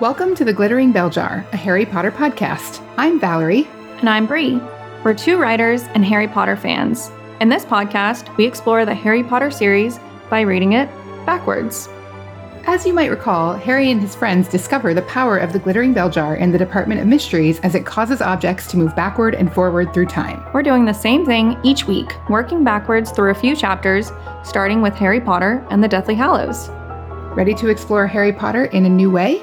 Welcome 0.00 0.34
to 0.34 0.44
the 0.44 0.52
Glittering 0.52 0.90
Bell 0.90 1.08
Jar, 1.08 1.46
a 1.52 1.56
Harry 1.56 1.86
Potter 1.86 2.10
podcast. 2.10 2.84
I'm 2.96 3.20
Valerie. 3.20 3.68
And 3.98 4.10
I'm 4.10 4.26
Bree. 4.26 4.60
We're 5.04 5.14
two 5.14 5.38
writers 5.38 5.84
and 5.94 6.04
Harry 6.04 6.26
Potter 6.26 6.56
fans. 6.56 7.12
In 7.40 7.48
this 7.48 7.64
podcast, 7.64 8.36
we 8.36 8.44
explore 8.44 8.84
the 8.84 8.92
Harry 8.94 9.22
Potter 9.22 9.52
series 9.52 10.00
by 10.28 10.40
reading 10.40 10.72
it 10.72 10.88
backwards. 11.24 11.88
As 12.66 12.84
you 12.84 12.92
might 12.92 13.08
recall, 13.10 13.54
Harry 13.54 13.88
and 13.92 14.00
his 14.00 14.16
friends 14.16 14.48
discover 14.48 14.94
the 14.94 15.02
power 15.02 15.38
of 15.38 15.52
the 15.52 15.60
glittering 15.60 15.92
bell 15.92 16.10
jar 16.10 16.34
in 16.34 16.50
the 16.50 16.58
Department 16.58 17.00
of 17.00 17.06
Mysteries 17.06 17.60
as 17.60 17.76
it 17.76 17.86
causes 17.86 18.20
objects 18.20 18.66
to 18.72 18.76
move 18.76 18.96
backward 18.96 19.36
and 19.36 19.54
forward 19.54 19.94
through 19.94 20.06
time. 20.06 20.44
We're 20.52 20.64
doing 20.64 20.86
the 20.86 20.92
same 20.92 21.24
thing 21.24 21.56
each 21.62 21.86
week, 21.86 22.16
working 22.28 22.64
backwards 22.64 23.12
through 23.12 23.30
a 23.30 23.34
few 23.34 23.54
chapters, 23.54 24.10
starting 24.42 24.82
with 24.82 24.94
Harry 24.94 25.20
Potter 25.20 25.64
and 25.70 25.84
the 25.84 25.88
Deathly 25.88 26.16
Hallows. 26.16 26.68
Ready 27.36 27.54
to 27.54 27.68
explore 27.68 28.08
Harry 28.08 28.32
Potter 28.32 28.64
in 28.64 28.86
a 28.86 28.90
new 28.90 29.08
way? 29.08 29.40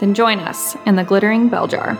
Then 0.00 0.14
join 0.14 0.38
us 0.38 0.76
in 0.86 0.94
the 0.94 1.02
glittering 1.02 1.48
bell 1.48 1.66
jar. 1.66 1.94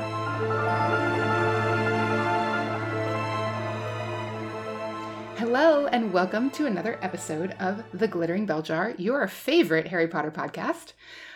Hello, 5.37 5.87
and 5.87 6.13
welcome 6.13 6.51
to 6.51 6.67
another 6.67 6.99
episode 7.03 7.57
of 7.59 7.83
The 7.93 8.07
Glittering 8.07 8.47
Bell 8.47 8.63
Jar, 8.63 8.95
your 8.99 9.27
favorite 9.27 9.89
Harry 9.89 10.07
Potter 10.07 10.31
podcast. 10.31 10.93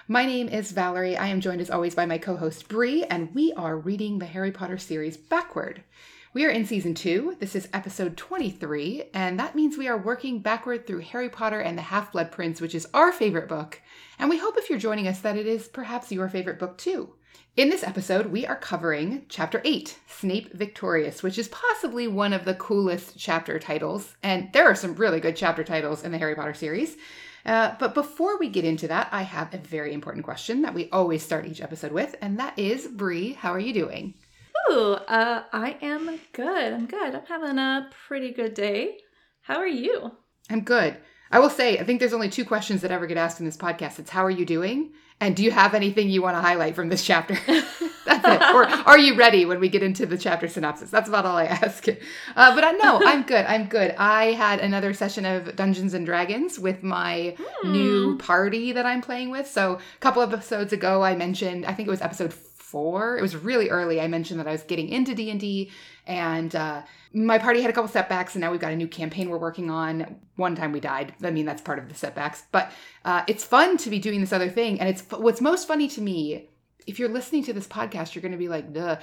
My 0.07 0.25
name 0.25 0.49
is 0.49 0.71
Valerie. 0.71 1.17
I 1.17 1.29
am 1.29 1.41
joined 1.41 1.61
as 1.61 1.71
always 1.71 1.97
by 1.97 2.07
my 2.07 2.19
co 2.19 2.37
host 2.37 2.69
Bree, 2.69 3.03
and 3.05 3.35
we 3.35 3.53
are 3.55 3.77
reading 3.77 4.19
the 4.19 4.27
Harry 4.27 4.53
Potter 4.53 4.79
series 4.79 5.17
backward. 5.17 5.83
We 6.35 6.45
are 6.45 6.51
in 6.51 6.65
season 6.65 6.95
two. 6.95 7.37
This 7.41 7.57
is 7.57 7.69
episode 7.73 8.17
23, 8.17 9.11
and 9.13 9.39
that 9.39 9.55
means 9.55 9.77
we 9.77 9.89
are 9.89 9.99
working 9.99 10.39
backward 10.39 10.87
through 10.87 11.01
Harry 11.01 11.29
Potter 11.29 11.61
and 11.61 11.77
the 11.77 11.83
Half 11.83 12.13
Blood 12.13 12.31
Prince, 12.31 12.61
which 12.61 12.75
is 12.75 12.87
our 12.95 13.13
favorite 13.13 13.49
book. 13.49 13.81
And 14.23 14.31
we 14.31 14.39
hope 14.39 14.57
if 14.57 14.71
you're 14.71 14.79
joining 14.79 15.09
us 15.09 15.19
that 15.23 15.37
it 15.37 15.49
is 15.49 15.67
perhaps 15.67 16.13
your 16.13 16.29
favorite 16.29 16.61
book 16.61 16.79
too. 16.79 17.13
In 17.57 17.71
this 17.71 17.83
episode, 17.83 18.27
we 18.27 18.47
are 18.47 18.55
covering 18.55 19.27
Chapter 19.29 19.61
8, 19.65 19.99
Snape 20.07 20.53
Victorious, 20.53 21.25
which 21.25 21.39
is 21.39 21.49
possibly 21.49 22.07
one 22.07 22.33
of 22.33 22.45
the 22.45 22.55
coolest 22.55 23.19
chapter 23.19 23.59
titles. 23.59 24.15
And 24.23 24.53
there 24.53 24.71
are 24.71 24.77
some 24.77 24.95
really 24.95 25.19
good 25.19 25.35
chapter 25.35 25.65
titles 25.65 26.05
in 26.05 26.13
the 26.13 26.19
Harry 26.19 26.37
Potter 26.37 26.55
series. 26.55 26.97
Uh, 27.45 27.75
but 27.81 27.95
before 27.95 28.39
we 28.39 28.49
get 28.49 28.65
into 28.65 28.87
that, 28.87 29.09
I 29.11 29.23
have 29.23 29.53
a 29.53 29.59
very 29.59 29.93
important 29.93 30.25
question 30.25 30.63
that 30.63 30.75
we 30.75 30.89
always 30.91 31.25
start 31.25 31.47
each 31.47 31.61
episode 31.61 31.91
with, 31.91 32.15
and 32.21 32.39
that 32.39 32.57
is 32.57 32.87
Bree, 32.87 33.33
how 33.33 33.51
are 33.51 33.59
you 33.59 33.75
doing? 33.75 34.15
Ooh, 34.71 34.93
uh, 34.93 35.43
I 35.53 35.79
am 35.83 36.21
good. 36.33 36.73
I'm 36.73 36.87
good. 36.87 37.17
I'm 37.17 37.27
having 37.27 37.59
a 37.59 37.91
pretty 38.07 38.31
good 38.31 38.55
day. 38.55 38.99
How 39.41 39.57
are 39.57 39.67
you? 39.67 40.13
I'm 40.49 40.61
good. 40.61 40.97
I 41.33 41.39
will 41.41 41.51
say, 41.51 41.79
I 41.79 41.85
think 41.85 41.99
there's 41.99 42.13
only 42.13 42.29
two 42.29 42.45
questions 42.45 42.83
that 42.83 42.91
ever 42.91 43.07
get 43.07 43.17
asked 43.17 43.41
in 43.41 43.47
this 43.47 43.57
podcast. 43.57 43.99
It's 43.99 44.11
how 44.11 44.25
are 44.25 44.31
you 44.31 44.45
doing? 44.45 44.91
And 45.21 45.37
do 45.37 45.43
you 45.45 45.51
have 45.53 45.73
anything 45.75 46.11
you 46.11 46.21
want 46.21 46.37
to 46.37 46.41
highlight 46.41 46.75
from 46.75 46.89
this 46.89 47.05
chapter? 47.05 47.35
That's 48.05 48.27
it. 48.27 48.43
Or 48.55 48.65
are 48.67 48.99
you 48.99 49.15
ready 49.15 49.45
when 49.45 49.61
we 49.61 49.69
get 49.69 49.83
into 49.85 50.05
the 50.05 50.19
chapter 50.19 50.49
synopsis? 50.49 50.91
That's 50.91 51.09
about 51.09 51.25
all 51.25 51.37
I 51.37 51.45
ask. 51.45 51.87
Uh, 51.89 52.55
but 52.55 52.65
I 52.65 52.73
know 52.73 53.01
I'm 53.07 53.23
good. 53.23 53.47
I'm 53.47 53.67
good. 53.67 53.95
I 53.97 54.33
had 54.33 54.59
another 54.59 54.93
session 54.93 55.25
of 55.25 55.55
Dungeons 55.55 55.95
and 55.95 56.05
Dragons 56.05 56.59
with 56.59 56.83
my 56.83 57.37
Hmm. 57.63 57.73
new 57.73 58.19
party 58.19 58.73
that 58.73 58.85
I'm 58.85 59.01
playing 59.01 59.31
with. 59.31 59.47
So 59.47 59.75
a 59.75 59.99
couple 60.01 60.23
episodes 60.23 60.73
ago, 60.73 61.03
I 61.05 61.15
mentioned, 61.15 61.65
I 61.67 61.73
think 61.75 61.87
it 61.87 61.91
was 61.91 62.03
episode 62.03 62.33
four. 62.73 63.19
It 63.19 63.23
was 63.23 63.37
really 63.37 63.69
early. 63.69 64.01
I 64.01 64.09
mentioned 64.09 64.41
that 64.41 64.49
I 64.49 64.53
was 64.53 64.63
getting 64.63 64.89
into 64.89 65.15
D 65.15 65.31
and 65.31 65.39
D, 65.39 65.71
and 66.07 66.53
uh, 66.57 66.83
my 67.13 67.39
party 67.39 67.61
had 67.61 67.71
a 67.71 67.73
couple 67.73 67.89
setbacks, 67.89 68.35
and 68.35 68.41
now 68.41 68.51
we've 68.51 68.61
got 68.61 68.73
a 68.73 68.77
new 68.77 68.89
campaign 68.89 69.29
we're 69.29 69.39
working 69.39 69.71
on. 69.71 70.17
One 70.37 70.57
time 70.57 70.73
we 70.73 70.81
died. 70.81 71.15
I 71.23 71.31
mean, 71.31 71.47
that's 71.47 71.63
part 71.63 71.79
of 71.79 71.89
the 71.89 71.95
setbacks, 71.95 72.45
but 72.51 72.73
uh, 73.05 73.23
it's 73.29 73.45
fun 73.45 73.77
to 73.77 73.91
be 73.91 73.99
doing 73.99 74.21
this 74.21 74.33
other 74.33 74.49
thing. 74.49 74.81
And 74.81 74.89
it's 74.89 75.03
what's 75.11 75.41
most 75.41 75.69
funny 75.69 75.87
to 75.89 76.01
me. 76.01 76.49
If 76.87 76.99
you're 76.99 77.11
listening 77.11 77.45
to 77.45 77.53
this 77.53 77.69
podcast, 77.69 78.15
you're 78.15 78.23
going 78.23 78.33
to 78.33 78.39
be 78.39 78.49
like, 78.49 78.73
"Duh." 78.73 78.97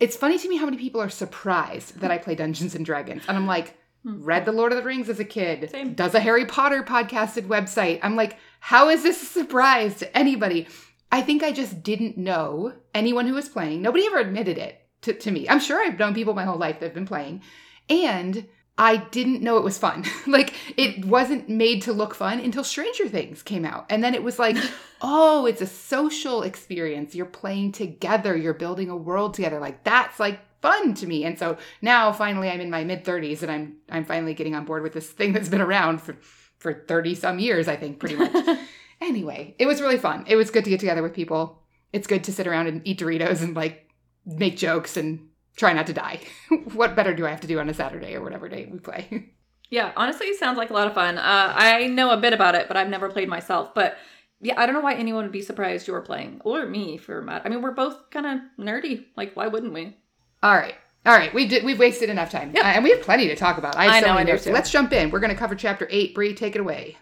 It's 0.00 0.16
funny 0.16 0.38
to 0.38 0.48
me 0.48 0.56
how 0.56 0.64
many 0.64 0.78
people 0.78 1.00
are 1.00 1.10
surprised 1.10 2.00
that 2.00 2.10
I 2.10 2.18
play 2.18 2.34
Dungeons 2.34 2.74
and 2.74 2.84
Dragons, 2.84 3.22
and 3.28 3.36
I'm 3.36 3.46
like. 3.46 3.76
Read 4.04 4.46
The 4.46 4.50
Lord 4.50 4.72
of 4.72 4.78
the 4.78 4.82
Rings 4.82 5.08
as 5.08 5.20
a 5.20 5.24
kid. 5.24 5.70
Same. 5.70 5.94
Does 5.94 6.16
a 6.16 6.18
Harry 6.18 6.44
Potter 6.44 6.82
podcasted 6.82 7.46
website. 7.46 8.00
I'm 8.02 8.16
like, 8.16 8.36
how 8.58 8.88
is 8.88 9.04
this 9.04 9.22
a 9.22 9.26
surprise 9.26 10.00
to 10.00 10.18
anybody? 10.18 10.66
I 11.12 11.20
think 11.20 11.42
I 11.42 11.52
just 11.52 11.82
didn't 11.82 12.16
know 12.16 12.72
anyone 12.94 13.26
who 13.26 13.34
was 13.34 13.48
playing. 13.48 13.82
Nobody 13.82 14.06
ever 14.06 14.18
admitted 14.18 14.56
it 14.56 14.80
to, 15.02 15.12
to 15.12 15.30
me. 15.30 15.46
I'm 15.46 15.60
sure 15.60 15.78
I've 15.78 15.98
known 15.98 16.14
people 16.14 16.32
my 16.32 16.44
whole 16.44 16.56
life 16.56 16.80
that 16.80 16.86
have 16.86 16.94
been 16.94 17.06
playing. 17.06 17.42
And 17.90 18.48
I 18.78 18.96
didn't 18.96 19.42
know 19.42 19.58
it 19.58 19.64
was 19.64 19.76
fun. 19.76 20.06
like, 20.26 20.54
it 20.78 21.04
wasn't 21.04 21.50
made 21.50 21.82
to 21.82 21.92
look 21.92 22.14
fun 22.14 22.40
until 22.40 22.64
Stranger 22.64 23.08
Things 23.08 23.42
came 23.42 23.66
out. 23.66 23.84
And 23.90 24.02
then 24.02 24.14
it 24.14 24.22
was 24.22 24.38
like, 24.38 24.56
oh, 25.02 25.44
it's 25.44 25.60
a 25.60 25.66
social 25.66 26.42
experience. 26.42 27.14
You're 27.14 27.26
playing 27.26 27.72
together, 27.72 28.34
you're 28.34 28.54
building 28.54 28.88
a 28.88 28.96
world 28.96 29.34
together. 29.34 29.60
Like, 29.60 29.84
that's 29.84 30.18
like 30.18 30.40
fun 30.62 30.94
to 30.94 31.06
me. 31.06 31.24
And 31.24 31.38
so 31.38 31.58
now 31.82 32.12
finally 32.12 32.48
I'm 32.48 32.60
in 32.60 32.70
my 32.70 32.84
mid 32.84 33.04
30s 33.04 33.42
and 33.42 33.50
I'm 33.50 33.76
I'm 33.90 34.04
finally 34.04 34.32
getting 34.32 34.54
on 34.54 34.64
board 34.64 34.84
with 34.84 34.92
this 34.94 35.10
thing 35.10 35.32
that's 35.32 35.48
been 35.48 35.60
around 35.60 36.00
for 36.00 36.16
for 36.58 36.72
30 36.72 37.16
some 37.16 37.40
years, 37.40 37.66
I 37.66 37.76
think, 37.76 37.98
pretty 37.98 38.14
much. 38.14 38.32
Anyway, 39.02 39.54
it 39.58 39.66
was 39.66 39.80
really 39.80 39.98
fun. 39.98 40.24
It 40.26 40.36
was 40.36 40.50
good 40.50 40.64
to 40.64 40.70
get 40.70 40.80
together 40.80 41.02
with 41.02 41.12
people. 41.12 41.62
It's 41.92 42.06
good 42.06 42.24
to 42.24 42.32
sit 42.32 42.46
around 42.46 42.68
and 42.68 42.80
eat 42.84 43.00
Doritos 43.00 43.42
and 43.42 43.54
like 43.54 43.90
make 44.24 44.56
jokes 44.56 44.96
and 44.96 45.28
try 45.56 45.72
not 45.72 45.86
to 45.88 45.92
die. 45.92 46.20
what 46.72 46.96
better 46.96 47.14
do 47.14 47.26
I 47.26 47.30
have 47.30 47.40
to 47.40 47.46
do 47.46 47.58
on 47.58 47.68
a 47.68 47.74
Saturday 47.74 48.14
or 48.14 48.22
whatever 48.22 48.48
day 48.48 48.68
we 48.70 48.78
play? 48.78 49.30
Yeah, 49.70 49.90
honestly, 49.96 50.26
it 50.26 50.38
sounds 50.38 50.58
like 50.58 50.68
a 50.68 50.74
lot 50.74 50.86
of 50.86 50.92
fun. 50.92 51.16
Uh, 51.16 51.54
I 51.56 51.86
know 51.86 52.10
a 52.10 52.18
bit 52.18 52.34
about 52.34 52.54
it, 52.54 52.68
but 52.68 52.76
I've 52.76 52.90
never 52.90 53.08
played 53.08 53.30
myself. 53.30 53.74
But 53.74 53.96
yeah, 54.42 54.52
I 54.60 54.66
don't 54.66 54.74
know 54.74 54.82
why 54.82 54.92
anyone 54.92 55.24
would 55.24 55.32
be 55.32 55.40
surprised 55.40 55.86
you 55.86 55.94
were 55.94 56.02
playing, 56.02 56.42
or 56.44 56.66
me 56.66 56.98
for 56.98 57.22
matter. 57.22 57.46
I 57.46 57.48
mean, 57.48 57.62
we're 57.62 57.70
both 57.70 58.10
kind 58.10 58.26
of 58.26 58.40
nerdy. 58.62 59.06
Like, 59.16 59.34
why 59.34 59.46
wouldn't 59.46 59.72
we? 59.72 59.96
All 60.42 60.54
right. 60.54 60.74
All 61.06 61.16
right, 61.16 61.32
we 61.32 61.48
did. 61.48 61.64
We've 61.64 61.78
wasted 61.78 62.10
enough 62.10 62.30
time, 62.30 62.52
Yep. 62.54 62.62
Uh, 62.62 62.68
and 62.68 62.84
we 62.84 62.90
have 62.90 63.00
plenty 63.00 63.28
to 63.28 63.34
talk 63.34 63.56
about. 63.56 63.74
I, 63.76 63.84
have 63.84 63.94
I 63.94 64.00
so 64.00 64.06
know, 64.08 64.18
I 64.18 64.24
do. 64.24 64.52
Let's 64.52 64.70
jump 64.70 64.92
in. 64.92 65.10
We're 65.10 65.20
going 65.20 65.32
to 65.32 65.38
cover 65.38 65.54
chapter 65.54 65.88
eight. 65.90 66.14
Bree, 66.14 66.34
take 66.34 66.54
it 66.54 66.60
away. 66.60 66.98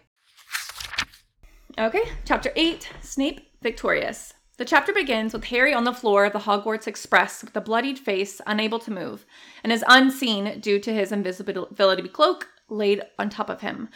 Okay, 1.79 2.03
chapter 2.25 2.51
8 2.55 2.89
Snape 3.01 3.49
Victorious. 3.61 4.33
The 4.57 4.65
chapter 4.65 4.91
begins 4.91 5.31
with 5.31 5.45
Harry 5.45 5.73
on 5.73 5.85
the 5.85 5.93
floor 5.93 6.25
of 6.25 6.33
the 6.33 6.39
Hogwarts 6.39 6.85
Express 6.85 7.43
with 7.43 7.55
a 7.55 7.61
bloodied 7.61 7.97
face, 7.97 8.41
unable 8.45 8.77
to 8.79 8.91
move, 8.91 9.25
and 9.63 9.71
is 9.71 9.85
unseen 9.87 10.59
due 10.59 10.79
to 10.79 10.93
his 10.93 11.13
invisibility 11.13 12.09
cloak 12.09 12.49
laid 12.67 13.03
on 13.17 13.29
top 13.29 13.49
of 13.49 13.61
him. 13.61 13.87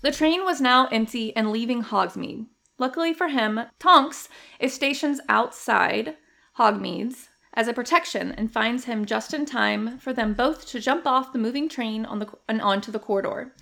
The 0.00 0.10
train 0.10 0.42
was 0.44 0.62
now 0.62 0.86
empty 0.86 1.36
and 1.36 1.52
leaving 1.52 1.82
Hogsmeade. 1.82 2.46
Luckily 2.78 3.12
for 3.12 3.28
him, 3.28 3.60
Tonks 3.78 4.28
is 4.58 4.72
stationed 4.72 5.20
outside 5.28 6.16
Hogsmeade's 6.58 7.28
as 7.54 7.68
a 7.68 7.74
protection 7.74 8.32
and 8.32 8.50
finds 8.50 8.84
him 8.84 9.04
just 9.04 9.34
in 9.34 9.44
time 9.44 9.98
for 9.98 10.12
them 10.12 10.32
both 10.32 10.66
to 10.66 10.80
jump 10.80 11.06
off 11.06 11.32
the 11.32 11.38
moving 11.38 11.68
train 11.68 12.06
on 12.06 12.18
the 12.18 12.26
and 12.48 12.62
onto 12.62 12.90
the 12.90 12.98
corridor. 12.98 13.54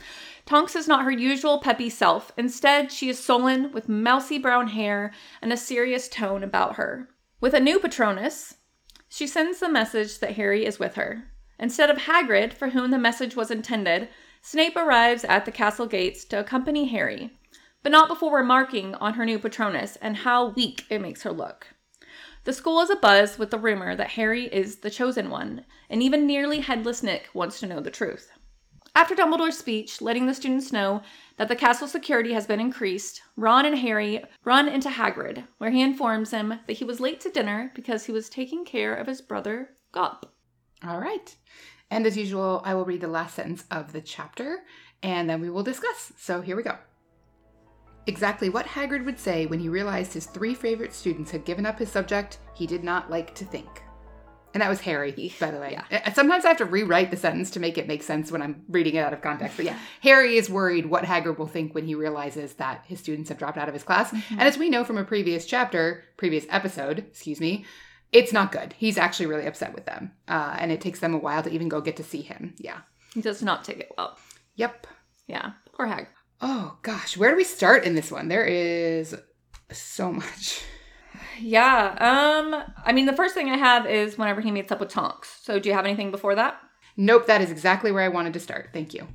Tonks 0.50 0.74
is 0.74 0.88
not 0.88 1.04
her 1.04 1.12
usual 1.12 1.60
peppy 1.60 1.88
self. 1.88 2.32
Instead, 2.36 2.90
she 2.90 3.08
is 3.08 3.22
sullen 3.22 3.70
with 3.70 3.88
mousy 3.88 4.36
brown 4.36 4.66
hair 4.66 5.12
and 5.40 5.52
a 5.52 5.56
serious 5.56 6.08
tone 6.08 6.42
about 6.42 6.74
her. 6.74 7.08
With 7.40 7.54
a 7.54 7.60
new 7.60 7.78
Patronus, 7.78 8.56
she 9.08 9.28
sends 9.28 9.60
the 9.60 9.68
message 9.68 10.18
that 10.18 10.34
Harry 10.34 10.66
is 10.66 10.80
with 10.80 10.96
her. 10.96 11.30
Instead 11.60 11.88
of 11.88 11.98
Hagrid, 11.98 12.52
for 12.52 12.70
whom 12.70 12.90
the 12.90 12.98
message 12.98 13.36
was 13.36 13.52
intended, 13.52 14.08
Snape 14.42 14.74
arrives 14.74 15.22
at 15.22 15.44
the 15.44 15.52
castle 15.52 15.86
gates 15.86 16.24
to 16.24 16.40
accompany 16.40 16.86
Harry, 16.86 17.30
but 17.84 17.92
not 17.92 18.08
before 18.08 18.36
remarking 18.36 18.96
on 18.96 19.14
her 19.14 19.24
new 19.24 19.38
Patronus 19.38 19.98
and 20.02 20.16
how 20.16 20.48
weak 20.48 20.84
it 20.90 21.00
makes 21.00 21.22
her 21.22 21.30
look. 21.30 21.68
The 22.42 22.52
school 22.52 22.80
is 22.80 22.90
abuzz 22.90 23.38
with 23.38 23.52
the 23.52 23.58
rumor 23.58 23.94
that 23.94 24.10
Harry 24.10 24.46
is 24.46 24.78
the 24.78 24.90
chosen 24.90 25.30
one, 25.30 25.64
and 25.88 26.02
even 26.02 26.26
nearly 26.26 26.58
headless 26.58 27.04
Nick 27.04 27.28
wants 27.34 27.60
to 27.60 27.68
know 27.68 27.78
the 27.78 27.92
truth. 27.92 28.32
After 28.94 29.14
Dumbledore's 29.14 29.56
speech, 29.56 30.02
letting 30.02 30.26
the 30.26 30.34
students 30.34 30.72
know 30.72 31.02
that 31.36 31.48
the 31.48 31.56
castle 31.56 31.86
security 31.86 32.32
has 32.32 32.47
been 32.47 32.59
increased, 32.59 33.22
Ron 33.36 33.65
and 33.65 33.78
Harry 33.78 34.22
run 34.44 34.68
into 34.68 34.88
Hagrid, 34.88 35.44
where 35.59 35.70
he 35.70 35.80
informs 35.80 36.32
him 36.32 36.54
that 36.66 36.72
he 36.72 36.84
was 36.84 36.98
late 36.98 37.20
to 37.20 37.30
dinner 37.30 37.70
because 37.74 38.04
he 38.04 38.12
was 38.12 38.28
taking 38.28 38.65
care 38.65 38.94
of 38.94 39.06
his 39.06 39.20
brother, 39.20 39.70
Grawp. 39.94 40.24
All 40.84 41.00
right. 41.00 41.34
And 41.91 42.04
as 42.04 42.16
usual, 42.16 42.62
I 42.65 42.74
will 42.74 42.84
read 42.84 43.00
the 43.00 43.09
last 43.09 43.36
sentence 43.36 43.65
of 43.70 43.92
the 43.92 44.00
chapter 44.00 44.65
and 45.03 45.30
then 45.30 45.41
we 45.41 45.50
will 45.50 45.62
discuss. 45.62 46.12
So 46.18 46.41
here 46.41 46.56
we 46.56 46.62
go. 46.62 46.76
Exactly 48.06 48.48
what 48.48 48.66
Hagrid 48.66 49.04
would 49.04 49.18
say 49.18 49.47
when 49.47 49.60
he 49.60 49.68
realized 49.68 50.12
his 50.12 50.26
three 50.26 50.54
favorite 50.54 50.92
students 50.92 51.30
had 51.30 51.44
given 51.44 51.65
up 51.65 51.78
his 51.78 51.91
subject 51.91 52.38
he 52.54 52.66
did 52.66 52.82
not 52.82 53.10
like 53.10 53.34
to 53.36 53.44
think. 53.44 53.82
And 54.52 54.60
that 54.62 54.68
was 54.68 54.80
Harry, 54.80 55.32
by 55.38 55.50
the 55.50 55.58
way. 55.58 55.78
Uh, 55.92 56.12
Sometimes 56.12 56.44
I 56.44 56.48
have 56.48 56.56
to 56.58 56.64
rewrite 56.64 57.10
the 57.10 57.16
sentence 57.16 57.50
to 57.52 57.60
make 57.60 57.78
it 57.78 57.86
make 57.86 58.02
sense 58.02 58.32
when 58.32 58.42
I'm 58.42 58.64
reading 58.68 58.97
it 58.97 59.00
out 59.00 59.12
of 59.12 59.22
context. 59.22 59.56
But 59.56 59.66
yeah, 59.66 59.78
Harry 60.02 60.36
is 60.36 60.50
worried 60.50 60.86
what 60.86 61.04
Hagrid 61.04 61.38
will 61.38 61.47
think 61.47 61.74
when 61.74 61.86
he 61.86 61.94
realizes 61.94 62.54
that 62.54 62.84
his 62.86 62.98
students 62.98 63.28
have 63.28 63.38
dropped 63.38 63.58
out 63.58 63.68
of 63.68 63.74
his 63.74 63.84
class. 63.84 64.12
And 64.12 64.41
as 64.41 64.58
we 64.58 64.68
know 64.68 64.82
from 64.82 64.98
a 64.98 65.04
previous 65.04 65.47
chapter, 65.47 66.02
previous 66.16 66.47
episode, 66.50 66.98
excuse 66.98 67.41
me, 67.41 67.64
it's 68.10 68.32
not 68.32 68.50
good. 68.50 68.74
He's 68.76 68.98
actually 68.98 69.26
really 69.26 69.47
upset 69.47 69.72
with 69.72 69.86
them. 69.86 70.12
Uh, 70.26 70.56
and 70.58 70.72
it 70.72 70.80
takes 70.80 70.98
them 70.98 71.14
a 71.14 71.18
while 71.18 71.44
to 71.44 71.50
even 71.50 71.68
go 71.68 71.80
get 71.80 71.96
to 71.98 72.03
see 72.03 72.22
him. 72.22 72.54
Yeah. 72.58 72.80
He 73.14 73.20
does 73.20 73.42
not 73.42 73.62
take 73.64 73.78
it 73.78 73.92
well. 73.96 74.18
Yep. 74.56 74.86
Yeah, 75.28 75.53
poor 75.72 75.86
Hag. 75.86 76.08
Oh 76.41 76.76
gosh, 76.82 77.16
where 77.16 77.30
do 77.30 77.36
we 77.36 77.44
start 77.44 77.84
in 77.84 77.94
this 77.94 78.10
one? 78.10 78.26
There 78.26 78.44
is 78.44 79.14
so 79.70 80.12
much. 80.12 80.62
Yeah. 81.41 81.97
Um. 81.98 82.63
I 82.84 82.92
mean, 82.92 83.07
the 83.07 83.16
first 83.16 83.34
thing 83.34 83.48
I 83.48 83.57
have 83.57 83.87
is 83.87 84.19
whenever 84.19 84.41
he 84.41 84.51
meets 84.51 84.71
up 84.71 84.81
with 84.81 84.91
Tonks. 84.91 85.39
So, 85.42 85.59
do 85.59 85.69
you 85.69 85.75
have 85.75 85.87
anything 85.87 86.10
before 86.10 86.34
that? 86.34 86.60
Nope, 86.97 87.27
that 87.27 87.41
is 87.41 87.51
exactly 87.51 87.92
where 87.92 88.04
I 88.04 88.09
wanted 88.09 88.33
to 88.34 88.41
start. 88.41 88.71
Thank 88.72 88.95
you. 88.95 89.09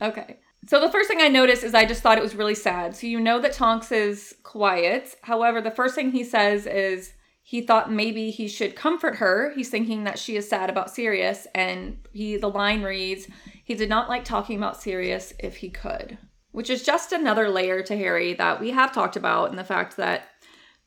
Okay. 0.00 0.38
So 0.66 0.80
the 0.80 0.90
first 0.90 1.08
thing 1.08 1.20
I 1.20 1.28
noticed 1.28 1.62
is 1.62 1.74
I 1.74 1.84
just 1.84 2.02
thought 2.02 2.16
it 2.16 2.22
was 2.22 2.34
really 2.34 2.54
sad. 2.54 2.96
So 2.96 3.06
you 3.06 3.20
know 3.20 3.38
that 3.40 3.52
Tonks 3.52 3.92
is 3.92 4.34
quiet. 4.42 5.14
However, 5.22 5.60
the 5.60 5.70
first 5.70 5.94
thing 5.94 6.10
he 6.10 6.24
says 6.24 6.66
is 6.66 7.12
he 7.42 7.60
thought 7.60 7.92
maybe 7.92 8.30
he 8.30 8.48
should 8.48 8.74
comfort 8.74 9.16
her. 9.16 9.52
He's 9.54 9.68
thinking 9.68 10.04
that 10.04 10.18
she 10.18 10.36
is 10.36 10.48
sad 10.48 10.70
about 10.70 10.90
Sirius, 10.90 11.46
and 11.54 11.98
he 12.12 12.38
the 12.38 12.48
line 12.48 12.82
reads, 12.82 13.28
he 13.64 13.74
did 13.74 13.90
not 13.90 14.08
like 14.08 14.24
talking 14.24 14.56
about 14.56 14.80
Sirius 14.80 15.34
if 15.38 15.56
he 15.56 15.68
could. 15.68 16.16
Which 16.52 16.70
is 16.70 16.82
just 16.82 17.12
another 17.12 17.50
layer 17.50 17.82
to 17.82 17.96
Harry 17.96 18.32
that 18.34 18.60
we 18.60 18.70
have 18.70 18.94
talked 18.94 19.16
about, 19.16 19.50
and 19.50 19.58
the 19.58 19.64
fact 19.64 19.98
that 19.98 20.28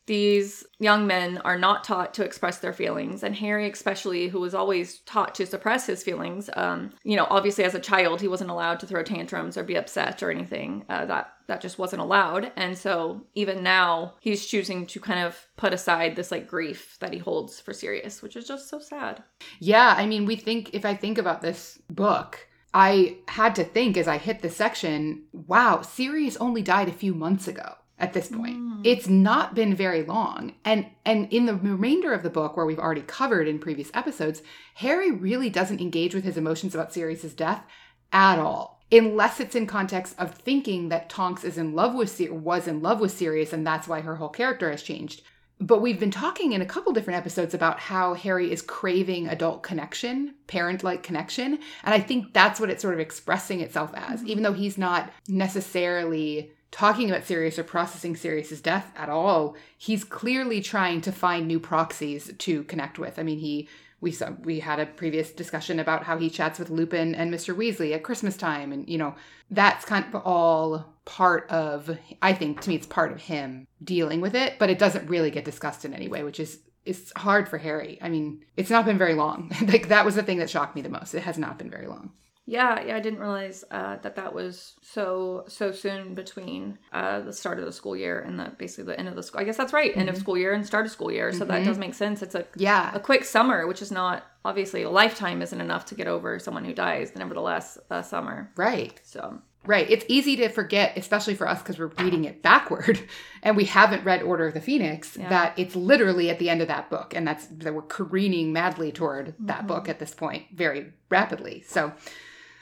these 0.08 0.66
young 0.80 1.06
men 1.06 1.38
are 1.40 1.58
not 1.58 1.84
taught 1.84 2.14
to 2.14 2.24
express 2.24 2.60
their 2.60 2.74
feelings 2.74 3.24
and 3.24 3.36
harry 3.36 3.70
especially 3.70 4.28
who 4.28 4.40
was 4.40 4.56
always 4.56 5.00
taught 5.02 5.36
to 5.36 5.46
suppress 5.46 5.86
his 5.86 6.04
feelings 6.04 6.50
um, 6.56 6.92
you 7.04 7.16
know 7.16 7.28
obviously 7.30 7.64
as 7.64 7.76
a 7.76 7.80
child 7.80 8.20
he 8.20 8.28
wasn't 8.28 8.50
allowed 8.50 8.80
to 8.80 8.88
throw 8.88 9.04
tantrums 9.04 9.58
or 9.58 9.64
be 9.64 9.76
upset 9.76 10.24
or 10.24 10.32
anything 10.32 10.84
uh, 10.90 11.06
that 11.06 11.34
that 11.48 11.62
just 11.62 11.80
wasn't 11.80 12.02
allowed. 12.02 12.52
And 12.56 12.78
so 12.78 13.26
even 13.34 13.64
now 13.64 14.16
he's 14.20 14.46
choosing 14.46 14.86
to 14.88 15.00
kind 15.00 15.26
of 15.26 15.48
put 15.56 15.74
aside 15.74 16.16
this 16.16 16.32
like 16.32 16.48
grief 16.48 16.98
that 17.00 17.14
he 17.14 17.20
holds 17.20 17.60
for 17.60 17.74
sirius 17.74 18.22
which 18.22 18.36
is 18.36 18.48
just 18.48 18.70
so 18.70 18.80
sad. 18.80 19.24
Yeah 19.60 19.96
i 19.98 20.06
mean 20.06 20.26
we 20.26 20.36
think 20.36 20.72
if 20.74 20.86
i 20.86 20.94
think 20.94 21.18
about 21.18 21.42
this 21.42 21.80
book 21.90 22.48
i 22.74 23.18
had 23.28 23.56
to 23.56 23.64
think 23.64 23.98
as 23.98 24.08
i 24.08 24.18
hit 24.18 24.42
the 24.42 24.50
section 24.50 25.24
wow 25.32 25.82
sirius 25.82 26.38
only 26.38 26.62
died 26.62 26.90
a 26.90 26.94
few 26.94 27.14
months 27.14 27.48
ago 27.48 27.76
at 28.00 28.14
this 28.14 28.30
point. 28.30 28.58
Mm. 28.58 28.82
It's 28.84 29.08
not 29.08 29.56
been 29.56 29.76
very 29.76 30.04
long. 30.04 30.54
And 30.64 30.88
and 31.06 31.32
in 31.32 31.46
the 31.46 31.56
remainder 31.56 32.14
of 32.14 32.24
the 32.24 32.30
book 32.30 32.56
where 32.56 32.66
we've 32.66 32.80
already 32.80 33.02
covered 33.02 33.48
in 33.48 33.60
previous 33.60 33.92
episodes, 33.94 34.42
Harry 34.76 35.12
really 35.12 35.50
doesn't 35.50 35.82
engage 35.82 36.14
with 36.14 36.24
his 36.24 36.38
emotions 36.38 36.76
about 36.76 36.94
Sirius's 36.94 37.34
death 37.34 37.66
at 38.12 38.40
all. 38.40 38.82
Unless 38.92 39.40
it's 39.40 39.56
in 39.56 39.68
context 39.68 40.16
of 40.18 40.36
thinking 40.36 40.90
that 40.90 41.10
Tonks 41.10 41.44
is 41.44 41.58
in 41.58 41.74
love 41.74 41.94
with 41.94 42.10
Sir- 42.10 42.32
was 42.32 42.68
in 42.68 42.82
love 42.82 43.00
with 43.00 43.12
Sirius 43.12 43.52
and 43.52 43.66
that's 43.66 43.88
why 43.88 44.02
her 44.02 44.16
whole 44.16 44.30
character 44.30 44.70
has 44.72 44.84
changed. 44.84 45.24
But 45.60 45.82
we've 45.82 46.00
been 46.00 46.12
talking 46.12 46.54
in 46.54 46.62
a 46.62 46.68
couple 46.68 46.94
different 46.94 47.18
episodes 47.18 47.56
about 47.56 47.80
how 47.80 48.14
Harry 48.14 48.52
is 48.52 48.62
craving 48.62 49.28
adult 49.28 49.64
connection, 49.64 50.36
parent 50.46 50.84
like 50.84 51.02
connection. 51.02 51.58
And 51.84 51.96
I 51.96 52.00
think 52.00 52.32
that's 52.32 52.60
what 52.60 52.70
it's 52.70 52.84
sort 52.84 52.94
of 52.94 53.00
expressing 53.00 53.62
itself 53.62 53.92
as, 53.96 54.20
mm-hmm. 54.20 54.28
even 54.30 54.44
though 54.44 54.54
he's 54.54 54.78
not 54.78 55.12
necessarily 55.28 56.52
talking 56.72 57.10
about 57.10 57.26
Sirius 57.26 57.58
or 57.58 57.64
processing 57.64 58.16
Sirius's 58.16 58.62
death 58.62 58.92
at 58.96 59.10
all. 59.10 59.56
He's 59.78 60.04
clearly 60.04 60.62
trying 60.62 61.02
to 61.02 61.12
find 61.12 61.48
new 61.48 61.60
proxies 61.60 62.34
to 62.38 62.64
connect 62.64 63.00
with. 63.00 63.18
I 63.20 63.24
mean, 63.24 63.40
he 63.40 63.68
we 64.00 64.12
saw 64.12 64.32
we 64.44 64.60
had 64.60 64.80
a 64.80 64.86
previous 64.86 65.32
discussion 65.32 65.80
about 65.80 66.04
how 66.04 66.18
he 66.18 66.30
chats 66.30 66.60
with 66.60 66.70
Lupin 66.70 67.16
and 67.16 67.34
Mr. 67.34 67.56
Weasley 67.56 67.94
at 67.94 68.04
Christmas 68.04 68.38
time, 68.38 68.72
and 68.72 68.88
you 68.88 68.98
know 68.98 69.16
that's 69.50 69.86
kind 69.86 70.06
of 70.06 70.22
all 70.24 70.94
part 71.06 71.50
of. 71.50 71.98
I 72.22 72.34
think 72.34 72.62
to 72.62 72.70
me, 72.70 72.76
it's 72.76 72.86
part 72.86 73.12
of 73.12 73.22
him 73.22 73.68
dealing 73.84 74.22
with 74.22 74.36
it, 74.36 74.60
but 74.60 74.70
it 74.70 74.80
doesn't 74.80 75.10
really 75.10 75.32
get 75.32 75.46
discussed 75.46 75.84
in 75.84 75.94
any 75.94 76.08
way, 76.08 76.24
which 76.24 76.40
is 76.40 76.60
it's 76.86 77.12
hard 77.18 77.50
for 77.50 77.58
Harry. 77.58 77.98
I 78.02 78.10
mean, 78.10 78.46
it's 78.56 78.70
not 78.70 78.86
been 78.86 78.98
very 78.98 79.16
long. 79.16 79.52
like 79.68 79.88
that 79.88 80.06
was 80.06 80.16
the 80.16 80.24
thing 80.24 80.38
that 80.40 80.50
shocked 80.50 80.76
me 80.76 80.82
the 80.82 80.90
most. 80.90 81.16
It 81.16 81.24
has 81.24 81.38
not 81.38 81.58
been 81.58 81.70
very 81.70 81.88
long. 81.88 82.12
Yeah, 82.50 82.82
yeah, 82.82 82.96
I 82.96 83.02
didn't 83.02 83.20
realize 83.20 83.66
uh, 83.72 83.98
that 83.98 84.16
that 84.16 84.34
was 84.34 84.76
so 84.82 85.44
so 85.50 85.74
soon 85.74 86.16
between 86.16 86.80
uh, 86.94 87.20
the 87.20 87.34
start 87.34 87.60
of 87.60 87.66
the 87.66 87.74
school 87.74 87.94
year 87.94 88.22
and 88.22 88.40
the 88.40 88.54
basically 88.58 88.86
the 88.86 88.98
end 88.98 89.10
of 89.10 89.18
the 89.18 89.22
school. 89.22 89.42
I 89.42 89.44
guess 89.44 89.58
that's 89.58 89.74
right, 89.74 89.92
mm-hmm. 89.92 90.00
end 90.00 90.10
of 90.10 90.16
mm-hmm. 90.16 90.22
school 90.22 90.38
year 90.38 90.54
and 90.54 90.66
start 90.66 90.86
of 90.86 90.92
school 90.94 91.12
year. 91.12 91.34
So 91.34 91.40
mm-hmm. 91.40 91.50
that 91.50 91.66
does 91.66 91.78
make 91.78 91.94
sense. 91.94 92.22
It's 92.22 92.36
a 92.36 92.46
yeah 92.56 92.96
a 92.96 93.02
quick 93.02 93.26
summer, 93.26 93.68
which 93.68 93.82
is 93.82 93.92
not 93.92 94.24
obviously 94.46 94.84
a 94.84 94.90
lifetime 94.90 95.42
isn't 95.42 95.60
enough 95.60 95.86
to 95.88 95.96
get 95.96 96.08
over 96.08 96.40
someone 96.40 96.64
who 96.64 96.74
dies. 96.74 97.12
Nevertheless, 97.18 97.78
a 97.90 98.02
summer. 98.02 98.50
Right. 98.56 98.98
So 99.04 99.42
Right. 99.66 99.90
It's 99.90 100.06
easy 100.08 100.38
to 100.38 100.48
forget, 100.48 100.98
especially 100.98 101.36
for 101.36 101.46
us 101.46 101.62
because 101.62 101.78
we're 101.78 101.92
reading 102.00 102.24
it 102.24 102.42
backward 102.42 103.06
and 103.44 103.58
we 103.58 103.66
haven't 103.66 104.06
read 104.06 104.22
Order 104.22 104.48
of 104.48 104.54
the 104.54 104.62
Phoenix, 104.62 105.18
yeah. 105.18 105.28
that 105.28 105.60
it's 105.60 105.76
literally 105.76 106.30
at 106.30 106.40
the 106.40 106.50
end 106.50 106.62
of 106.62 106.70
that 106.70 106.90
book. 106.90 107.14
And 107.14 107.28
that's 107.28 107.48
that 107.48 107.74
we're 107.74 107.82
careening 107.82 108.54
madly 108.54 108.94
toward 108.94 109.36
that 109.40 109.58
mm-hmm. 109.58 109.68
book 109.68 109.90
at 109.90 110.00
this 110.00 110.14
point 110.14 110.46
very 110.54 110.94
rapidly. 111.10 111.66
So 111.68 111.92